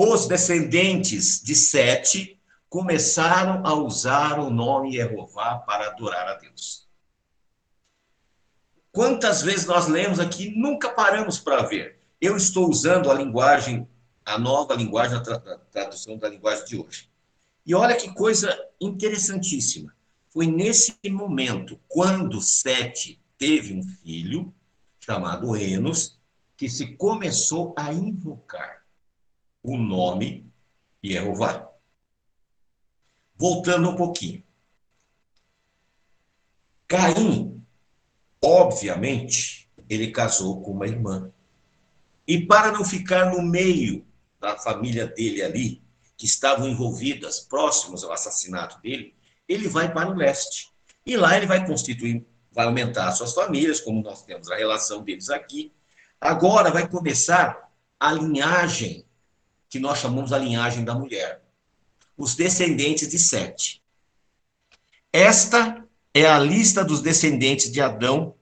os 0.00 0.28
descendentes 0.28 1.42
de 1.42 1.56
Sete 1.56 2.40
começaram 2.68 3.66
a 3.66 3.74
usar 3.74 4.38
o 4.38 4.48
nome 4.48 4.92
Jeová 4.92 5.58
para 5.58 5.88
adorar 5.88 6.28
a 6.28 6.34
Deus. 6.34 6.86
Quantas 8.92 9.42
vezes 9.42 9.66
nós 9.66 9.88
lemos 9.88 10.20
aqui, 10.20 10.54
nunca 10.56 10.90
paramos 10.90 11.40
para 11.40 11.64
ver. 11.64 12.00
Eu 12.20 12.36
estou 12.36 12.70
usando 12.70 13.10
a 13.10 13.14
linguagem, 13.14 13.88
a 14.24 14.38
nova 14.38 14.72
linguagem, 14.74 15.18
a 15.18 15.58
tradução 15.72 16.16
da 16.16 16.28
linguagem 16.28 16.64
de 16.64 16.76
hoje. 16.76 17.10
E 17.66 17.74
olha 17.74 17.96
que 17.96 18.14
coisa 18.14 18.56
interessantíssima. 18.80 19.92
Foi 20.28 20.46
nesse 20.46 20.96
momento, 21.10 21.76
quando 21.88 22.40
Sete 22.40 23.20
teve 23.36 23.74
um 23.74 23.82
filho, 23.82 24.54
chamado 25.00 25.56
Enos, 25.56 26.20
que 26.56 26.68
se 26.68 26.94
começou 26.94 27.74
a 27.76 27.92
invocar 27.92 28.86
o 29.62 29.76
nome 29.76 30.50
Jeová. 31.02 31.68
Voltando 33.36 33.90
um 33.90 33.96
pouquinho. 33.96 34.42
Caim, 36.86 37.64
obviamente, 38.42 39.70
ele 39.88 40.10
casou 40.10 40.62
com 40.62 40.72
uma 40.72 40.86
irmã. 40.86 41.32
E 42.26 42.44
para 42.44 42.72
não 42.72 42.84
ficar 42.84 43.32
no 43.32 43.42
meio 43.42 44.06
da 44.40 44.56
família 44.56 45.06
dele 45.06 45.42
ali, 45.42 45.82
que 46.16 46.26
estavam 46.26 46.68
envolvidas, 46.68 47.40
próximos 47.40 48.02
ao 48.02 48.12
assassinato 48.12 48.80
dele, 48.80 49.14
ele 49.46 49.68
vai 49.68 49.92
para 49.92 50.10
o 50.10 50.14
leste. 50.14 50.70
E 51.06 51.16
lá 51.16 51.36
ele 51.36 51.46
vai 51.46 51.64
constituir 51.66 52.26
vai 52.58 52.66
aumentar 52.66 53.12
suas 53.12 53.32
famílias, 53.32 53.80
como 53.80 54.02
nós 54.02 54.24
temos 54.24 54.50
a 54.50 54.56
relação 54.56 55.04
deles 55.04 55.30
aqui. 55.30 55.72
Agora 56.20 56.72
vai 56.72 56.88
começar 56.88 57.70
a 58.00 58.12
linhagem, 58.12 59.06
que 59.68 59.78
nós 59.78 59.98
chamamos 59.98 60.32
a 60.32 60.38
linhagem 60.38 60.84
da 60.84 60.94
mulher. 60.94 61.42
Os 62.16 62.34
descendentes 62.34 63.08
de 63.08 63.18
Sete. 63.18 63.82
Esta 65.12 65.84
é 66.12 66.26
a 66.26 66.38
lista 66.38 66.84
dos 66.84 67.00
descendentes 67.00 67.70
de 67.70 67.80
Adão 67.80 68.34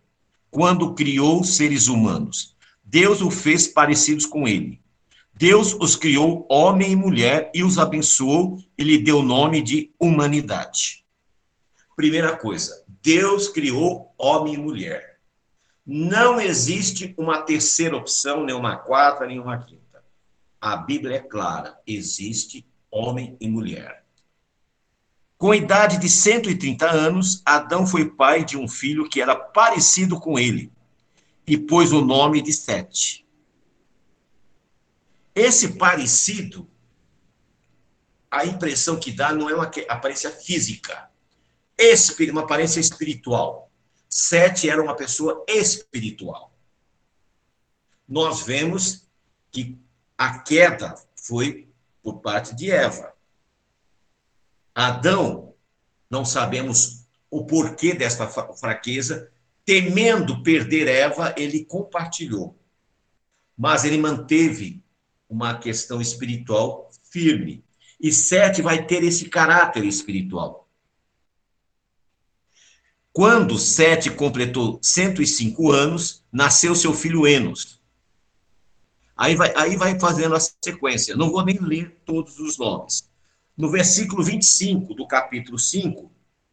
quando 0.51 0.95
criou 0.95 1.45
seres 1.45 1.89
humanos. 1.89 2.57
Deus 2.83 3.21
o 3.21 3.31
fez 3.31 3.67
parecidos 3.69 4.27
com 4.27 4.47
ele. 4.47 4.81
Deus 5.35 5.75
os 5.75 5.97
criou 5.97 6.47
homem 6.49 6.93
e 6.93 6.97
mulher 6.97 7.51
e 7.53 7.63
os 7.63 7.79
abençoou 7.79 8.59
e 8.79 8.83
lhe 8.83 8.97
deu 8.97 9.19
o 9.19 9.23
nome 9.23 9.61
de 9.61 9.93
humanidade. 10.01 11.05
Primeira 11.95 12.37
coisa, 12.37 12.85
Deus 13.03 13.49
criou 13.49 14.15
homem 14.17 14.55
e 14.55 14.59
mulher. 14.59 15.19
Não 15.85 16.41
existe 16.41 17.15
uma 17.19 17.43
terceira 17.43 17.97
opção, 17.97 18.45
nem 18.45 18.55
uma 18.55 18.77
quarta, 18.77 19.27
nem 19.27 19.39
uma 19.39 19.59
quinta. 19.59 19.86
A 20.67 20.77
Bíblia 20.77 21.19
é 21.19 21.21
clara: 21.21 21.81
existe 21.87 22.67
homem 22.91 23.37
e 23.41 23.49
mulher. 23.49 24.05
Com 25.39 25.55
idade 25.55 25.97
de 25.97 26.09
130 26.09 26.91
anos, 26.91 27.41
Adão 27.45 27.87
foi 27.87 28.11
pai 28.11 28.45
de 28.45 28.57
um 28.57 28.67
filho 28.67 29.09
que 29.09 29.21
era 29.21 29.37
parecido 29.37 30.19
com 30.19 30.37
ele 30.37 30.73
e 31.47 31.57
pôs 31.57 31.93
o 31.93 32.05
nome 32.05 32.43
de 32.43 32.53
Sete. 32.53 33.25
Esse 35.37 35.75
parecido, 35.75 36.69
a 38.29 38.45
impressão 38.45 38.99
que 38.99 39.13
dá 39.13 39.33
não 39.33 39.49
é 39.49 39.55
uma 39.55 39.71
aparência 39.89 40.33
física, 40.33 41.09
uma 42.29 42.41
aparência 42.41 42.81
espiritual. 42.81 43.71
Sete 44.11 44.69
era 44.69 44.83
uma 44.83 44.97
pessoa 44.97 45.45
espiritual. 45.47 46.53
nós 48.09 48.43
vemos 48.43 49.07
que 49.53 49.86
a 50.17 50.39
queda 50.39 50.95
foi 51.15 51.69
por 52.03 52.21
parte 52.21 52.55
de 52.55 52.71
Eva. 52.71 53.13
Adão, 54.75 55.55
não 56.11 56.25
sabemos 56.25 57.07
o 57.31 57.45
porquê 57.45 57.93
desta 57.95 58.27
fraqueza, 58.29 59.31
temendo 59.65 60.43
perder 60.43 60.87
Eva, 60.87 61.35
ele 61.37 61.65
compartilhou. 61.65 62.57
Mas 63.57 63.85
ele 63.85 63.99
manteve 63.99 64.83
uma 65.29 65.59
questão 65.59 66.01
espiritual 66.01 66.91
firme. 67.11 67.65
E 68.01 68.13
Sete 68.13 68.63
vai 68.63 68.87
ter 68.87 69.03
esse 69.03 69.29
caráter 69.29 69.85
espiritual. 69.85 70.69
Quando 73.13 73.59
Sete 73.59 74.11
completou 74.11 74.79
105 74.83 75.73
anos, 75.73 76.23
nasceu 76.31 76.75
seu 76.75 76.93
filho 76.93 77.27
Enos. 77.27 77.76
Aí 79.17 79.35
vai, 79.35 79.53
aí 79.57 79.77
vai 79.77 79.99
fazendo 79.99 80.35
a 80.35 80.41
sequência. 80.41 81.17
Não 81.17 81.31
vou 81.31 81.45
nem 81.45 81.59
ler 81.59 81.97
todos 82.05 82.39
os 82.39 82.59
nomes. 82.59 83.09
No 83.57 83.71
versículo 83.71 84.23
25 84.23 84.93
do 84.95 85.07
capítulo 85.07 85.59
5, 85.59 86.13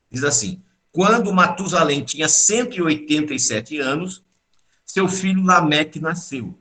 diz 0.09 0.23
assim: 0.23 0.63
Quando 0.91 1.33
Matusalém 1.33 2.05
tinha 2.05 2.29
187 2.29 3.79
anos, 3.79 4.23
seu 4.85 5.09
filho 5.09 5.43
Lameque 5.43 5.99
nasceu. 5.99 6.57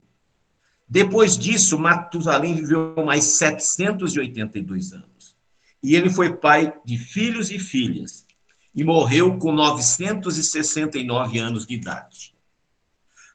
Depois 0.89 1.39
disso, 1.39 1.79
Matusalém 1.79 2.57
viveu 2.57 2.95
mais 3.05 3.25
782 3.25 4.93
anos. 4.93 5.37
E 5.83 5.95
ele 5.95 6.11
foi 6.11 6.37
pai 6.37 6.75
de 6.85 6.99
filhos 6.99 7.51
e 7.51 7.59
filhas. 7.59 8.27
E 8.75 8.83
morreu 8.83 9.39
com 9.39 9.53
969 9.53 11.39
anos 11.39 11.67
de 11.67 11.75
idade. 11.75 12.35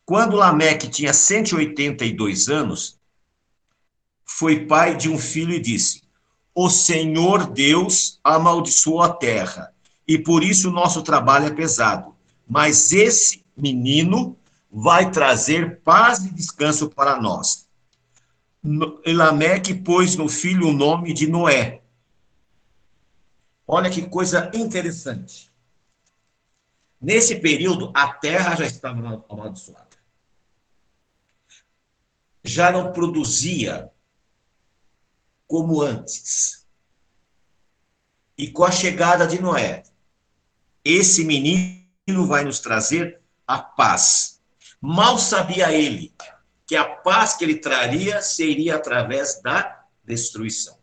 Quando 0.08 0.38
Lameque 0.38 0.88
tinha 0.88 1.14
182 1.14 2.48
anos, 2.48 2.98
foi 4.24 4.66
pai 4.66 4.96
de 4.96 5.10
um 5.10 5.20
filho 5.20 5.54
e 5.54 5.60
disse: 5.60 6.02
O 6.56 6.70
Senhor 6.70 7.46
Deus 7.46 8.18
amaldiçoou 8.24 9.02
a 9.02 9.14
terra, 9.14 9.74
e 10.08 10.18
por 10.18 10.46
isso 10.46 10.70
o 10.70 10.72
nosso 10.72 11.02
trabalho 11.02 11.48
é 11.48 11.52
pesado. 11.52 12.16
Mas 12.48 12.94
esse 12.94 13.44
menino 13.56 14.38
vai 14.72 15.12
trazer 15.12 15.82
paz 15.82 16.24
e 16.24 16.34
descanso 16.34 16.90
para 16.90 17.22
nós. 17.22 17.68
Lameque 19.06 19.74
pôs 19.74 20.16
no 20.16 20.30
filho 20.30 20.70
o 20.70 20.74
nome 20.74 21.12
de 21.12 21.28
Noé. 21.28 21.82
Olha 23.68 23.90
que 23.90 24.04
coisa 24.04 24.50
interessante. 24.54 25.52
Nesse 27.02 27.36
período, 27.36 27.92
a 27.94 28.08
terra 28.08 28.56
já 28.56 28.66
estava 28.66 29.26
amaldiçoada. 29.28 29.87
Já 32.48 32.72
não 32.72 32.94
produzia 32.94 33.92
como 35.46 35.82
antes. 35.82 36.66
E 38.38 38.50
com 38.50 38.64
a 38.64 38.72
chegada 38.72 39.28
de 39.28 39.42
Noé, 39.42 39.84
esse 40.84 41.24
menino 41.26 42.26
vai 42.26 42.44
nos 42.44 42.60
trazer 42.60 43.20
a 43.46 43.60
paz 43.60 44.38
Mal 44.82 45.18
sabia 45.18 45.72
ele 45.74 46.14
que 46.68 46.76
a 46.76 46.86
paz 46.86 47.36
que 47.36 47.44
ele 47.44 47.56
traria 47.56 48.22
seria 48.22 48.76
através 48.76 49.42
da 49.42 49.86
destruição. 50.04 50.78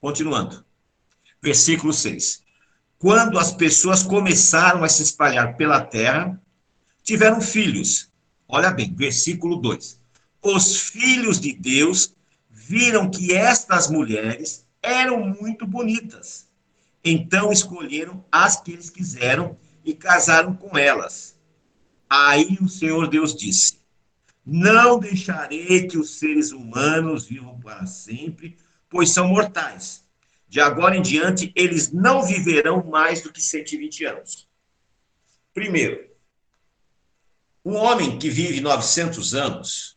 Continuando. 0.00 0.64
Versículo 1.42 1.92
6. 1.92 2.42
Quando 2.98 3.38
as 3.38 3.52
pessoas 3.52 4.02
começaram 4.02 4.82
a 4.82 4.88
se 4.88 5.02
espalhar 5.02 5.56
pela 5.56 5.80
terra, 5.80 6.40
tiveram 7.02 7.40
filhos. 7.40 8.10
Olha 8.48 8.70
bem, 8.70 8.92
versículo 8.94 9.56
2. 9.56 9.99
Os 10.42 10.76
filhos 10.76 11.38
de 11.40 11.52
Deus 11.52 12.14
viram 12.48 13.10
que 13.10 13.32
estas 13.32 13.88
mulheres 13.88 14.66
eram 14.82 15.26
muito 15.26 15.66
bonitas. 15.66 16.48
Então 17.04 17.52
escolheram 17.52 18.24
as 18.30 18.60
que 18.60 18.72
eles 18.72 18.90
quiseram 18.90 19.58
e 19.84 19.94
casaram 19.94 20.54
com 20.54 20.76
elas. 20.76 21.38
Aí 22.08 22.58
o 22.60 22.68
Senhor 22.68 23.08
Deus 23.08 23.34
disse: 23.34 23.78
Não 24.44 24.98
deixarei 24.98 25.86
que 25.86 25.98
os 25.98 26.18
seres 26.18 26.52
humanos 26.52 27.26
vivam 27.26 27.58
para 27.60 27.86
sempre, 27.86 28.56
pois 28.88 29.10
são 29.10 29.28
mortais. 29.28 30.04
De 30.48 30.60
agora 30.60 30.96
em 30.96 31.02
diante, 31.02 31.52
eles 31.54 31.92
não 31.92 32.24
viverão 32.24 32.84
mais 32.84 33.22
do 33.22 33.32
que 33.32 33.40
120 33.40 34.04
anos. 34.04 34.48
Primeiro, 35.54 36.10
um 37.64 37.76
homem 37.76 38.18
que 38.18 38.28
vive 38.28 38.60
900 38.60 39.34
anos, 39.34 39.96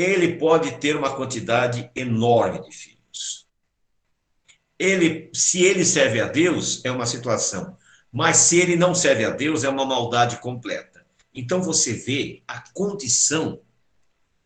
ele 0.00 0.36
pode 0.36 0.78
ter 0.78 0.96
uma 0.96 1.14
quantidade 1.14 1.90
enorme 1.94 2.62
de 2.62 2.74
filhos. 2.74 3.46
Ele, 4.78 5.30
se 5.34 5.62
ele 5.62 5.84
serve 5.84 6.20
a 6.20 6.28
Deus, 6.28 6.84
é 6.84 6.90
uma 6.90 7.06
situação. 7.06 7.76
Mas 8.12 8.38
se 8.38 8.58
ele 8.58 8.76
não 8.76 8.94
serve 8.94 9.24
a 9.24 9.30
Deus, 9.30 9.62
é 9.62 9.68
uma 9.68 9.84
maldade 9.84 10.38
completa. 10.38 11.04
Então 11.34 11.62
você 11.62 11.92
vê 11.92 12.42
a 12.48 12.60
condição 12.72 13.60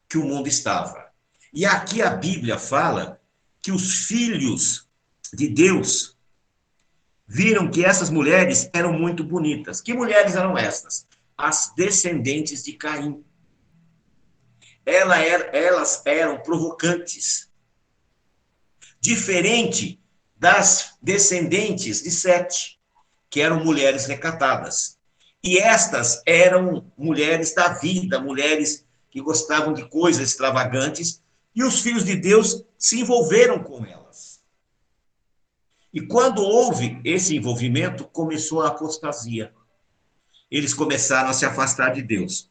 que 0.09 0.19
o 0.19 0.25
mundo 0.25 0.49
estava. 0.49 1.11
E 1.53 1.65
aqui 1.65 2.03
a 2.03 2.11
Bíblia 2.11 2.59
fala 2.59 3.21
que 3.63 3.73
os 3.73 4.07
filhos 4.07 4.89
de 5.33 5.49
Deus 5.49 6.17
viram 7.27 7.71
que 7.71 7.85
essas 7.85 8.11
mulheres 8.11 8.69
eram 8.73 8.93
muito 8.93 9.25
bonitas. 9.25 9.81
Que 9.81 9.95
mulheres 9.95 10.35
eram 10.35 10.59
estas? 10.59 11.07
As 11.37 11.73
descendentes 11.75 12.63
de 12.63 12.75
Caim. 12.75 13.25
Ela 14.87 15.19
era, 15.19 15.45
elas 15.57 16.03
eram 16.05 16.43
provocantes. 16.43 17.51
Diferente 19.01 20.01
das 20.37 20.97
descendentes 21.01 22.03
de 22.03 22.11
Sete 22.11 22.79
que 23.31 23.41
eram 23.41 23.65
mulheres 23.65 24.07
recatadas. 24.07 24.99
E 25.43 25.59
estas 25.59 26.23
eram 26.25 26.91
mulheres 26.97 27.55
da 27.55 27.69
vida, 27.75 28.21
mulheres 28.21 28.85
que 29.11 29.21
gostavam 29.21 29.73
de 29.73 29.89
coisas 29.89 30.31
extravagantes, 30.31 31.23
e 31.55 31.63
os 31.63 31.81
filhos 31.81 32.05
de 32.05 32.17
Deus 32.17 32.65
se 32.79 33.01
envolveram 33.01 33.63
com 33.63 33.85
elas. 33.85 34.41
E 35.93 36.01
quando 36.01 36.43
houve 36.43 37.01
esse 37.05 37.37
envolvimento, 37.37 38.05
começou 38.05 38.63
a 38.63 38.69
apostasia. 38.69 39.55
Eles 40.51 40.75
começaram 40.75 41.29
a 41.29 41.33
se 41.33 41.45
afastar 41.45 41.91
de 41.95 42.03
Deus. 42.03 42.51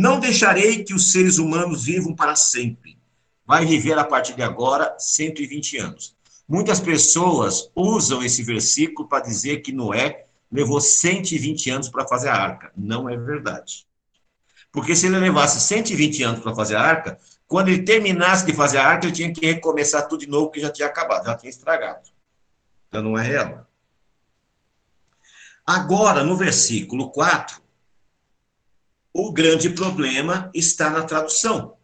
Não 0.00 0.20
deixarei 0.20 0.84
que 0.84 0.94
os 0.94 1.10
seres 1.10 1.38
humanos 1.38 1.82
vivam 1.82 2.14
para 2.14 2.36
sempre. 2.36 2.96
Vai 3.44 3.66
viver 3.66 3.98
a 3.98 4.04
partir 4.04 4.32
de 4.32 4.44
agora 4.44 4.94
120 4.96 5.76
anos. 5.78 6.14
Muitas 6.48 6.78
pessoas 6.78 7.68
usam 7.74 8.22
esse 8.22 8.44
versículo 8.44 9.08
para 9.08 9.24
dizer 9.24 9.56
que 9.56 9.72
Noé 9.72 10.26
levou 10.52 10.80
120 10.80 11.70
anos 11.70 11.88
para 11.88 12.06
fazer 12.06 12.28
a 12.28 12.36
arca. 12.36 12.70
Não 12.76 13.10
é 13.10 13.16
verdade. 13.16 13.88
Porque 14.70 14.94
se 14.94 15.06
ele 15.06 15.18
levasse 15.18 15.60
120 15.60 16.22
anos 16.22 16.40
para 16.42 16.54
fazer 16.54 16.76
a 16.76 16.80
arca, 16.80 17.18
quando 17.48 17.66
ele 17.66 17.82
terminasse 17.82 18.46
de 18.46 18.52
fazer 18.52 18.78
a 18.78 18.86
arca, 18.86 19.04
ele 19.06 19.16
tinha 19.16 19.32
que 19.32 19.44
recomeçar 19.44 20.06
tudo 20.06 20.20
de 20.20 20.28
novo, 20.28 20.46
porque 20.46 20.60
já 20.60 20.70
tinha 20.70 20.86
acabado, 20.86 21.26
já 21.26 21.34
tinha 21.34 21.50
estragado. 21.50 22.08
Então 22.86 23.02
não 23.02 23.18
é 23.18 23.26
real. 23.26 23.66
Agora, 25.66 26.22
no 26.22 26.36
versículo 26.36 27.10
4, 27.10 27.60
o 29.12 29.32
grande 29.32 29.70
problema 29.70 30.50
está 30.54 30.90
na 30.90 31.02
tradução. 31.02 31.76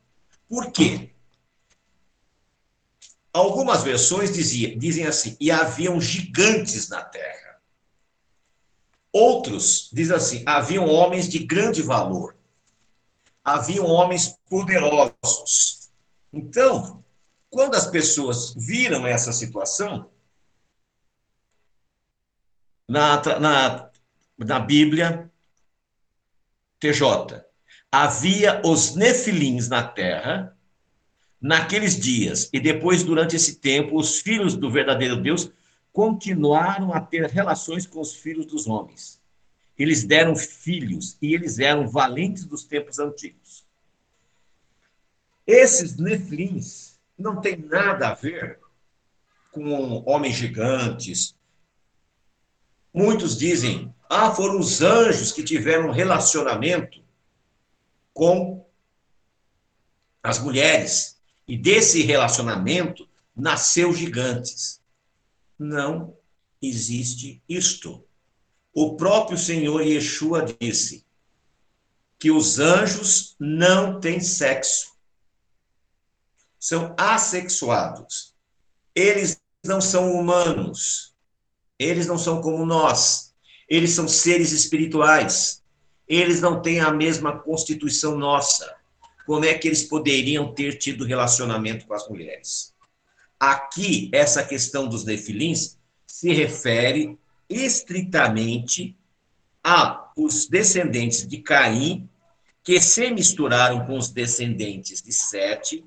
Por 0.48 0.70
quê? 0.70 1.10
Algumas 3.32 3.82
versões 3.82 4.32
dizia, 4.32 4.76
dizem 4.76 5.06
assim: 5.06 5.37
e 5.40 5.50
haviam 5.50 6.00
gigantes 6.00 6.88
na 6.88 7.02
terra. 7.02 7.60
Outros 9.12 9.90
dizem 9.92 10.16
assim: 10.16 10.42
haviam 10.46 10.88
homens 10.88 11.28
de 11.28 11.38
grande 11.40 11.82
valor. 11.82 12.37
Haviam 13.42 13.87
homens 13.87 14.37
poderosos. 14.48 15.90
Então, 16.32 17.04
quando 17.50 17.74
as 17.74 17.87
pessoas 17.87 18.54
viram 18.54 19.06
essa 19.06 19.32
situação, 19.32 20.10
na, 22.88 23.22
na, 23.38 23.90
na 24.38 24.60
Bíblia, 24.60 25.30
TJ, 26.85 27.42
havia 27.90 28.61
os 28.62 28.94
nefilins 28.94 29.70
na 29.70 29.83
terra, 29.83 30.55
naqueles 31.40 31.99
dias 31.99 32.51
e 32.53 32.61
depois 32.61 33.03
durante 33.03 33.35
esse 33.35 33.57
tempo, 33.57 33.99
os 33.99 34.20
filhos 34.20 34.55
do 34.55 34.70
verdadeiro 34.70 35.16
Deus 35.16 35.51
continuaram 35.94 36.92
a 36.92 37.01
ter 37.01 37.25
relações 37.31 37.87
com 37.87 38.01
os 38.01 38.14
filhos 38.14 38.44
dos 38.44 38.66
homens. 38.66 39.18
Eles 39.79 40.05
deram 40.05 40.37
filhos 40.37 41.16
e 41.23 41.33
eles 41.33 41.59
eram 41.59 41.88
valentes 41.88 42.44
dos 42.44 42.64
tempos 42.64 42.99
antigos. 42.99 43.64
Esses 45.47 45.97
neflins 45.97 46.99
não 47.18 47.40
têm 47.40 47.57
nada 47.57 48.09
a 48.09 48.14
ver 48.14 48.59
com 49.51 50.03
homens 50.05 50.35
gigantes. 50.35 51.35
Muitos 52.94 53.37
dizem, 53.37 53.92
ah, 54.09 54.33
foram 54.33 54.61
os 54.61 54.80
anjos 54.80 55.33
que 55.33 55.42
tiveram 55.42 55.88
um 55.88 55.92
relacionamento 55.92 57.02
com 58.12 58.64
as 60.22 60.38
mulheres. 60.38 61.20
E 61.46 61.59
desse 61.59 62.02
relacionamento 62.02 63.09
nasceu 63.35 63.92
gigantes. 63.92 64.80
Não 65.59 66.16
existe 66.62 67.42
isto. 67.48 68.07
O 68.72 68.96
próprio 68.96 69.37
Senhor 69.37 69.83
Yeshua 69.83 70.46
disse 70.61 71.04
que 72.18 72.30
os 72.30 72.61
anjos 72.61 73.35
não 73.40 73.98
têm 73.98 74.20
sexo. 74.20 74.94
São 76.61 76.94
assexuados. 76.96 78.35
Eles 78.94 79.40
não 79.64 79.80
são 79.80 80.12
humanos. 80.12 81.13
Eles 81.85 82.07
não 82.07 82.18
são 82.18 82.40
como 82.40 82.64
nós. 82.64 83.35
Eles 83.68 83.90
são 83.90 84.09
seres 84.09 84.53
espirituais. 84.53 85.62
Eles 86.09 86.40
não 86.40 86.61
têm 86.61 86.81
a 86.81 86.90
mesma 86.90 87.38
constituição 87.38 88.16
nossa. 88.16 88.75
Como 89.27 89.44
é 89.44 89.55
que 89.55 89.68
eles 89.68 89.83
poderiam 89.83 90.53
ter 90.53 90.79
tido 90.79 91.05
relacionamento 91.05 91.87
com 91.87 91.94
as 91.94 92.09
mulheres? 92.09 92.75
Aqui, 93.38 94.11
essa 94.12 94.44
questão 94.44 94.87
dos 94.87 95.05
nefilins 95.05 95.79
se 96.07 96.33
refere 96.33 97.18
estritamente 97.49 98.97
a 99.62 100.11
os 100.16 100.47
descendentes 100.47 101.27
de 101.27 101.38
Caim 101.38 102.09
que 102.62 102.81
se 102.81 103.11
misturaram 103.11 103.85
com 103.87 103.99
os 103.99 104.11
descendentes 104.11 105.03
de 105.03 105.12
Sete 105.12 105.85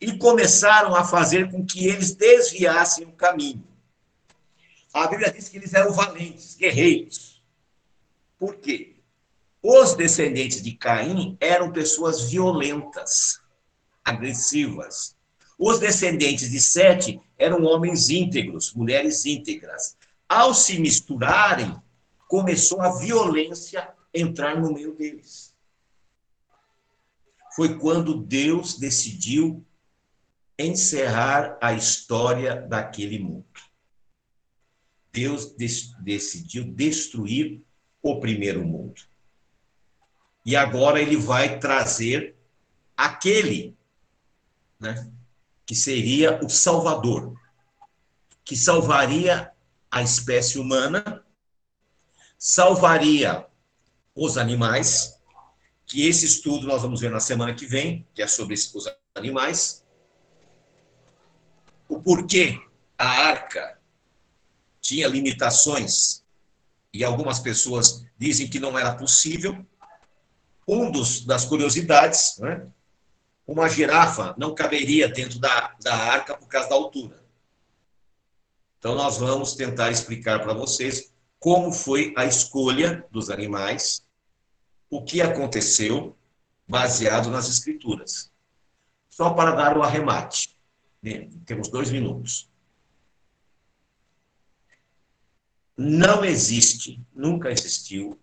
e 0.00 0.16
começaram 0.16 0.94
a 0.94 1.04
fazer 1.04 1.50
com 1.50 1.64
que 1.64 1.86
eles 1.88 2.14
desviassem 2.14 3.04
o 3.04 3.12
caminho. 3.12 3.64
A 4.92 5.06
Bíblia 5.06 5.30
diz 5.30 5.48
que 5.48 5.56
eles 5.56 5.74
eram 5.74 5.92
valentes, 5.92 6.54
guerreiros. 6.54 7.42
Por 8.38 8.56
quê? 8.56 8.96
Os 9.62 9.94
descendentes 9.94 10.62
de 10.62 10.72
Caim 10.72 11.36
eram 11.40 11.72
pessoas 11.72 12.30
violentas, 12.30 13.40
agressivas. 14.04 15.16
Os 15.58 15.80
descendentes 15.80 16.50
de 16.50 16.60
Sete 16.60 17.20
eram 17.36 17.64
homens 17.64 18.08
íntegros, 18.08 18.72
mulheres 18.72 19.26
íntegras. 19.26 19.96
Ao 20.28 20.54
se 20.54 20.78
misturarem, 20.78 21.74
começou 22.28 22.80
a 22.80 22.98
violência 22.98 23.88
entrar 24.14 24.60
no 24.60 24.72
meio 24.72 24.94
deles. 24.94 25.54
Foi 27.56 27.76
quando 27.76 28.22
Deus 28.22 28.78
decidiu 28.78 29.64
encerrar 30.56 31.58
a 31.60 31.72
história 31.72 32.54
daquele 32.54 33.18
mundo. 33.18 33.47
Deus 35.18 35.52
decidiu 36.00 36.64
destruir 36.64 37.60
o 38.00 38.20
primeiro 38.20 38.64
mundo. 38.64 39.02
E 40.44 40.54
agora 40.54 41.00
ele 41.00 41.16
vai 41.16 41.58
trazer 41.58 42.36
aquele 42.96 43.76
né, 44.78 45.10
que 45.66 45.74
seria 45.74 46.38
o 46.42 46.48
Salvador, 46.48 47.34
que 48.44 48.56
salvaria 48.56 49.50
a 49.90 50.02
espécie 50.02 50.58
humana, 50.58 51.24
salvaria 52.38 53.44
os 54.14 54.38
animais, 54.38 55.20
que 55.84 56.06
esse 56.06 56.26
estudo 56.26 56.66
nós 56.66 56.82
vamos 56.82 57.00
ver 57.00 57.10
na 57.10 57.20
semana 57.20 57.54
que 57.54 57.66
vem, 57.66 58.06
que 58.14 58.22
é 58.22 58.26
sobre 58.26 58.54
os 58.54 58.88
animais. 59.14 59.84
O 61.88 62.00
porquê 62.00 62.60
a 62.96 63.06
arca 63.06 63.77
tinha 64.88 65.06
limitações 65.06 66.24
e 66.94 67.04
algumas 67.04 67.38
pessoas 67.38 68.06
dizem 68.16 68.48
que 68.48 68.58
não 68.58 68.78
era 68.78 68.94
possível. 68.94 69.64
Um 70.66 70.90
dos, 70.90 71.26
das 71.26 71.44
curiosidades, 71.44 72.38
né, 72.38 72.66
uma 73.46 73.68
girafa 73.68 74.34
não 74.38 74.54
caberia 74.54 75.06
dentro 75.06 75.38
da, 75.38 75.74
da 75.82 75.94
arca 75.94 76.34
por 76.34 76.48
causa 76.48 76.70
da 76.70 76.74
altura. 76.74 77.22
Então, 78.78 78.94
nós 78.94 79.18
vamos 79.18 79.54
tentar 79.54 79.90
explicar 79.90 80.40
para 80.40 80.54
vocês 80.54 81.12
como 81.38 81.70
foi 81.70 82.14
a 82.16 82.24
escolha 82.24 83.06
dos 83.10 83.28
animais, 83.28 84.02
o 84.88 85.02
que 85.02 85.20
aconteceu, 85.20 86.16
baseado 86.66 87.28
nas 87.30 87.48
escrituras. 87.48 88.30
Só 89.10 89.30
para 89.30 89.50
dar 89.52 89.76
o 89.76 89.82
arremate. 89.82 90.56
Né? 91.02 91.28
Temos 91.44 91.68
dois 91.68 91.90
minutos. 91.90 92.48
Não 95.80 96.24
existe, 96.24 97.00
nunca 97.14 97.52
existiu, 97.52 98.18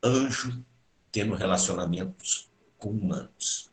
anjo 0.00 0.64
tendo 1.10 1.34
relacionamentos 1.34 2.48
com 2.78 2.90
humanos. 2.90 3.68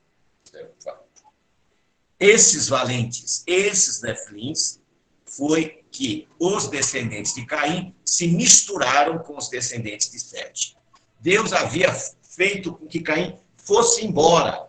Esses 2.19 2.67
valentes, 2.67 3.43
esses 3.45 4.01
neflins, 4.01 4.79
foi 5.23 5.85
que 5.91 6.27
os 6.39 6.67
descendentes 6.67 7.35
de 7.35 7.45
Caim 7.45 7.93
se 8.03 8.27
misturaram 8.27 9.19
com 9.19 9.37
os 9.37 9.49
descendentes 9.49 10.09
de 10.09 10.19
Sete. 10.19 10.75
Deus 11.19 11.53
havia 11.53 11.93
feito 11.93 12.73
com 12.73 12.87
que 12.87 13.01
Caim 13.01 13.37
fosse 13.55 14.03
embora, 14.03 14.67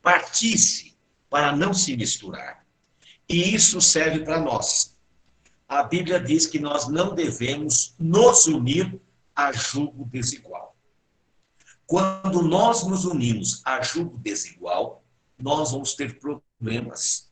partisse, 0.00 0.96
para 1.28 1.54
não 1.54 1.74
se 1.74 1.94
misturar. 1.98 2.64
E 3.28 3.54
isso 3.54 3.78
serve 3.82 4.20
para 4.20 4.40
nós. 4.40 4.93
A 5.74 5.82
Bíblia 5.82 6.20
diz 6.20 6.46
que 6.46 6.60
nós 6.60 6.86
não 6.86 7.16
devemos 7.16 7.96
nos 7.98 8.46
unir 8.46 8.96
a 9.34 9.50
julgo 9.50 10.04
desigual. 10.04 10.76
Quando 11.84 12.42
nós 12.42 12.86
nos 12.86 13.04
unimos 13.04 13.60
a 13.64 13.82
julgo 13.82 14.16
desigual, 14.18 15.02
nós 15.36 15.72
vamos 15.72 15.94
ter 15.94 16.20
problemas. 16.20 17.28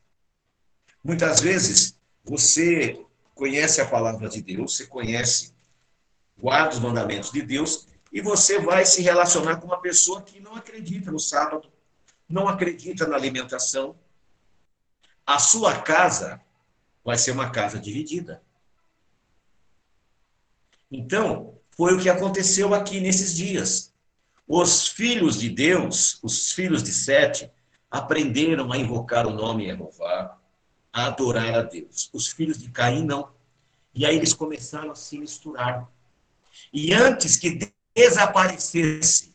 Muitas 1.05 1.39
vezes, 1.39 1.97
você 2.25 3.07
conhece 3.33 3.81
a 3.81 3.87
palavra 3.87 4.29
de 4.29 4.43
Deus, 4.43 4.75
você 4.75 4.89
conhece, 4.89 5.55
guarda 6.37 6.75
os 6.75 6.81
mandamentos 6.81 7.31
de 7.31 7.43
Deus, 7.43 7.87
e 8.13 8.21
você 8.21 8.59
vai 8.59 8.85
se 8.85 9.03
relacionar 9.03 9.59
com 9.59 9.69
uma 9.69 9.81
pessoa 9.81 10.21
que 10.21 10.41
não 10.41 10.57
acredita 10.57 11.13
no 11.13 11.21
sábado, 11.21 11.71
não 12.29 12.49
acredita 12.49 13.07
na 13.07 13.15
alimentação. 13.15 13.95
A 15.25 15.39
sua 15.39 15.81
casa 15.81 16.41
vai 17.05 17.19
ser 17.19 17.33
uma 17.33 17.51
casa 17.51 17.79
dividida. 17.79 18.43
Então, 20.91 21.59
foi 21.71 21.95
o 21.95 22.01
que 22.01 22.09
aconteceu 22.09 22.75
aqui 22.75 23.01
nesses 23.01 23.35
dias. 23.35 23.93
Os 24.47 24.87
filhos 24.87 25.41
de 25.41 25.49
Deus, 25.49 26.19
os 26.23 26.53
filhos 26.53 26.83
de 26.83 26.93
Sete, 26.93 27.51
aprenderam 27.91 28.73
a 28.73 28.77
invocar 28.77 29.27
o 29.27 29.33
nome 29.33 29.67
Jeová, 29.67 30.39
a 30.93 31.07
adorar 31.07 31.55
a 31.55 31.63
Deus. 31.63 32.11
Os 32.13 32.29
filhos 32.29 32.59
de 32.59 32.71
Caim 32.71 33.05
não. 33.05 33.31
E 33.95 34.05
aí 34.05 34.17
eles 34.17 34.35
começaram 34.35 34.91
a 34.91 34.95
se 34.95 35.19
misturar. 35.19 35.91
E 36.73 36.93
antes 36.93 37.37
que 37.37 37.73
desaparecesse 37.95 39.35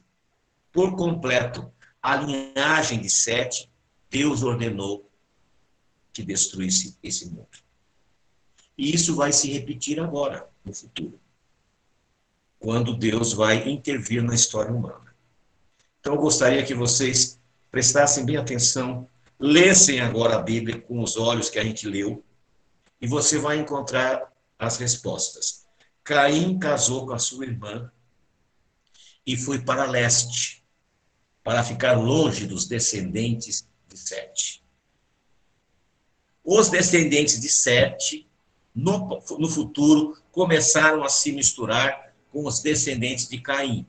por 0.72 0.96
completo 0.96 1.72
a 2.02 2.16
linhagem 2.16 3.00
de 3.00 3.10
Sete, 3.10 3.72
Deus 4.10 4.44
ordenou 4.44 5.07
que 6.18 6.24
destruísse 6.24 6.98
esse 7.04 7.30
mundo. 7.30 7.48
E 8.76 8.92
isso 8.92 9.16
vai 9.16 9.32
se 9.32 9.52
repetir 9.52 10.00
agora, 10.00 10.50
no 10.66 10.74
futuro, 10.74 11.20
quando 12.58 12.98
Deus 12.98 13.34
vai 13.34 13.70
intervir 13.70 14.24
na 14.24 14.34
história 14.34 14.74
humana. 14.74 15.16
Então, 16.00 16.16
eu 16.16 16.20
gostaria 16.20 16.66
que 16.66 16.74
vocês 16.74 17.40
prestassem 17.70 18.26
bem 18.26 18.36
atenção, 18.36 19.08
lessem 19.40 20.00
agora 20.00 20.38
a 20.38 20.42
Bíblia 20.42 20.82
com 20.82 21.04
os 21.04 21.18
olhos 21.18 21.52
que 21.52 21.60
a 21.60 21.64
gente 21.64 21.88
leu, 21.88 22.26
e 23.00 23.06
você 23.06 23.38
vai 23.38 23.60
encontrar 23.60 24.34
as 24.58 24.78
respostas. 24.78 25.68
Caim 26.04 26.58
casou 26.58 27.06
com 27.06 27.14
a 27.14 27.20
sua 27.20 27.46
irmã 27.46 27.92
e 29.24 29.38
foi 29.38 29.60
para 29.60 29.86
leste, 29.86 30.66
para 31.44 31.64
ficar 31.64 31.94
longe 31.94 32.48
dos 32.48 32.66
descendentes 32.66 33.68
de 33.88 33.98
Sete. 34.00 34.67
Os 36.50 36.70
descendentes 36.70 37.42
de 37.42 37.50
Sete, 37.50 38.26
no, 38.74 39.22
no 39.38 39.50
futuro, 39.50 40.18
começaram 40.32 41.04
a 41.04 41.10
se 41.10 41.34
misturar 41.34 42.14
com 42.32 42.46
os 42.46 42.62
descendentes 42.62 43.28
de 43.28 43.42
Caim. 43.42 43.86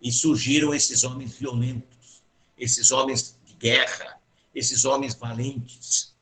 E 0.00 0.10
surgiram 0.10 0.74
esses 0.74 1.04
homens 1.04 1.36
violentos 1.38 1.96
esses 2.56 2.90
homens 2.90 3.38
de 3.44 3.54
guerra, 3.54 4.18
esses 4.54 4.84
homens 4.84 5.14
valentes. 5.14 6.14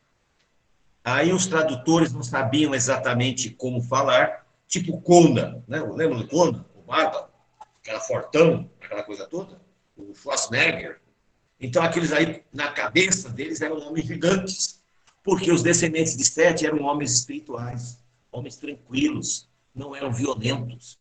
Aí 1.04 1.32
os 1.32 1.46
tradutores 1.46 2.12
não 2.12 2.22
sabiam 2.22 2.74
exatamente 2.74 3.50
como 3.50 3.82
falar, 3.82 4.46
tipo 4.66 5.00
Conan, 5.00 5.62
né? 5.68 5.80
lembra 5.80 6.18
do 6.18 6.26
Conan, 6.26 6.64
o 6.74 6.82
Barba, 6.82 7.30
aquela 7.80 8.00
fortão, 8.00 8.68
aquela 8.80 9.02
coisa 9.02 9.26
toda, 9.26 9.60
o 9.96 10.14
Schwarzenegger. 10.14 11.00
Então 11.60 11.82
aqueles 11.82 12.12
aí, 12.12 12.42
na 12.52 12.72
cabeça 12.72 13.28
deles, 13.28 13.60
eram 13.60 13.78
homens 13.78 14.06
gigantes, 14.06 14.82
porque 15.24 15.50
os 15.50 15.62
descendentes 15.62 16.14
de 16.16 16.24
Sete 16.24 16.66
eram 16.66 16.82
homens 16.82 17.14
espirituais, 17.14 17.98
homens 18.30 18.56
tranquilos, 18.56 19.48
não 19.74 19.96
eram 19.96 20.12
violentos. 20.12 20.98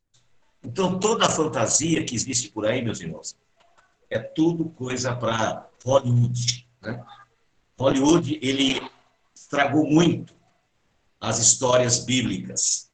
Então 0.63 0.97
toda 0.97 1.25
a 1.25 1.29
fantasia 1.29 2.03
que 2.05 2.15
existe 2.15 2.49
por 2.49 2.65
aí, 2.65 2.81
meus 2.81 3.01
irmãos, 3.01 3.35
é 4.09 4.17
tudo 4.17 4.69
coisa 4.69 5.13
para 5.13 5.69
Hollywood. 5.83 6.65
Né? 6.81 7.05
Hollywood 7.77 8.39
ele 8.41 8.81
estragou 9.35 9.85
muito 9.85 10.33
as 11.19 11.37
histórias 11.39 11.99
bíblicas, 11.99 12.89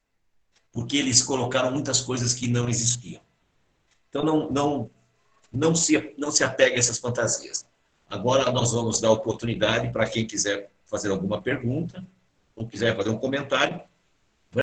porque 0.71 0.97
eles 0.97 1.21
colocaram 1.21 1.71
muitas 1.71 2.01
coisas 2.01 2.33
que 2.33 2.47
não 2.47 2.67
existiam. 2.67 3.21
Então 4.09 4.23
não 4.23 4.49
não 4.49 4.89
não 5.53 5.75
se 5.75 6.15
não 6.17 6.31
se 6.31 6.43
apegue 6.43 6.75
a 6.75 6.79
essas 6.79 6.97
fantasias. 6.97 7.67
Agora 8.09 8.51
nós 8.51 8.71
vamos 8.71 8.99
dar 8.99 9.11
oportunidade 9.11 9.91
para 9.91 10.09
quem 10.09 10.25
quiser 10.25 10.71
fazer 10.89 11.11
alguma 11.11 11.41
pergunta 11.41 12.05
ou 12.55 12.67
quiser 12.67 12.95
fazer 12.95 13.09
um 13.09 13.17
comentário 13.17 13.81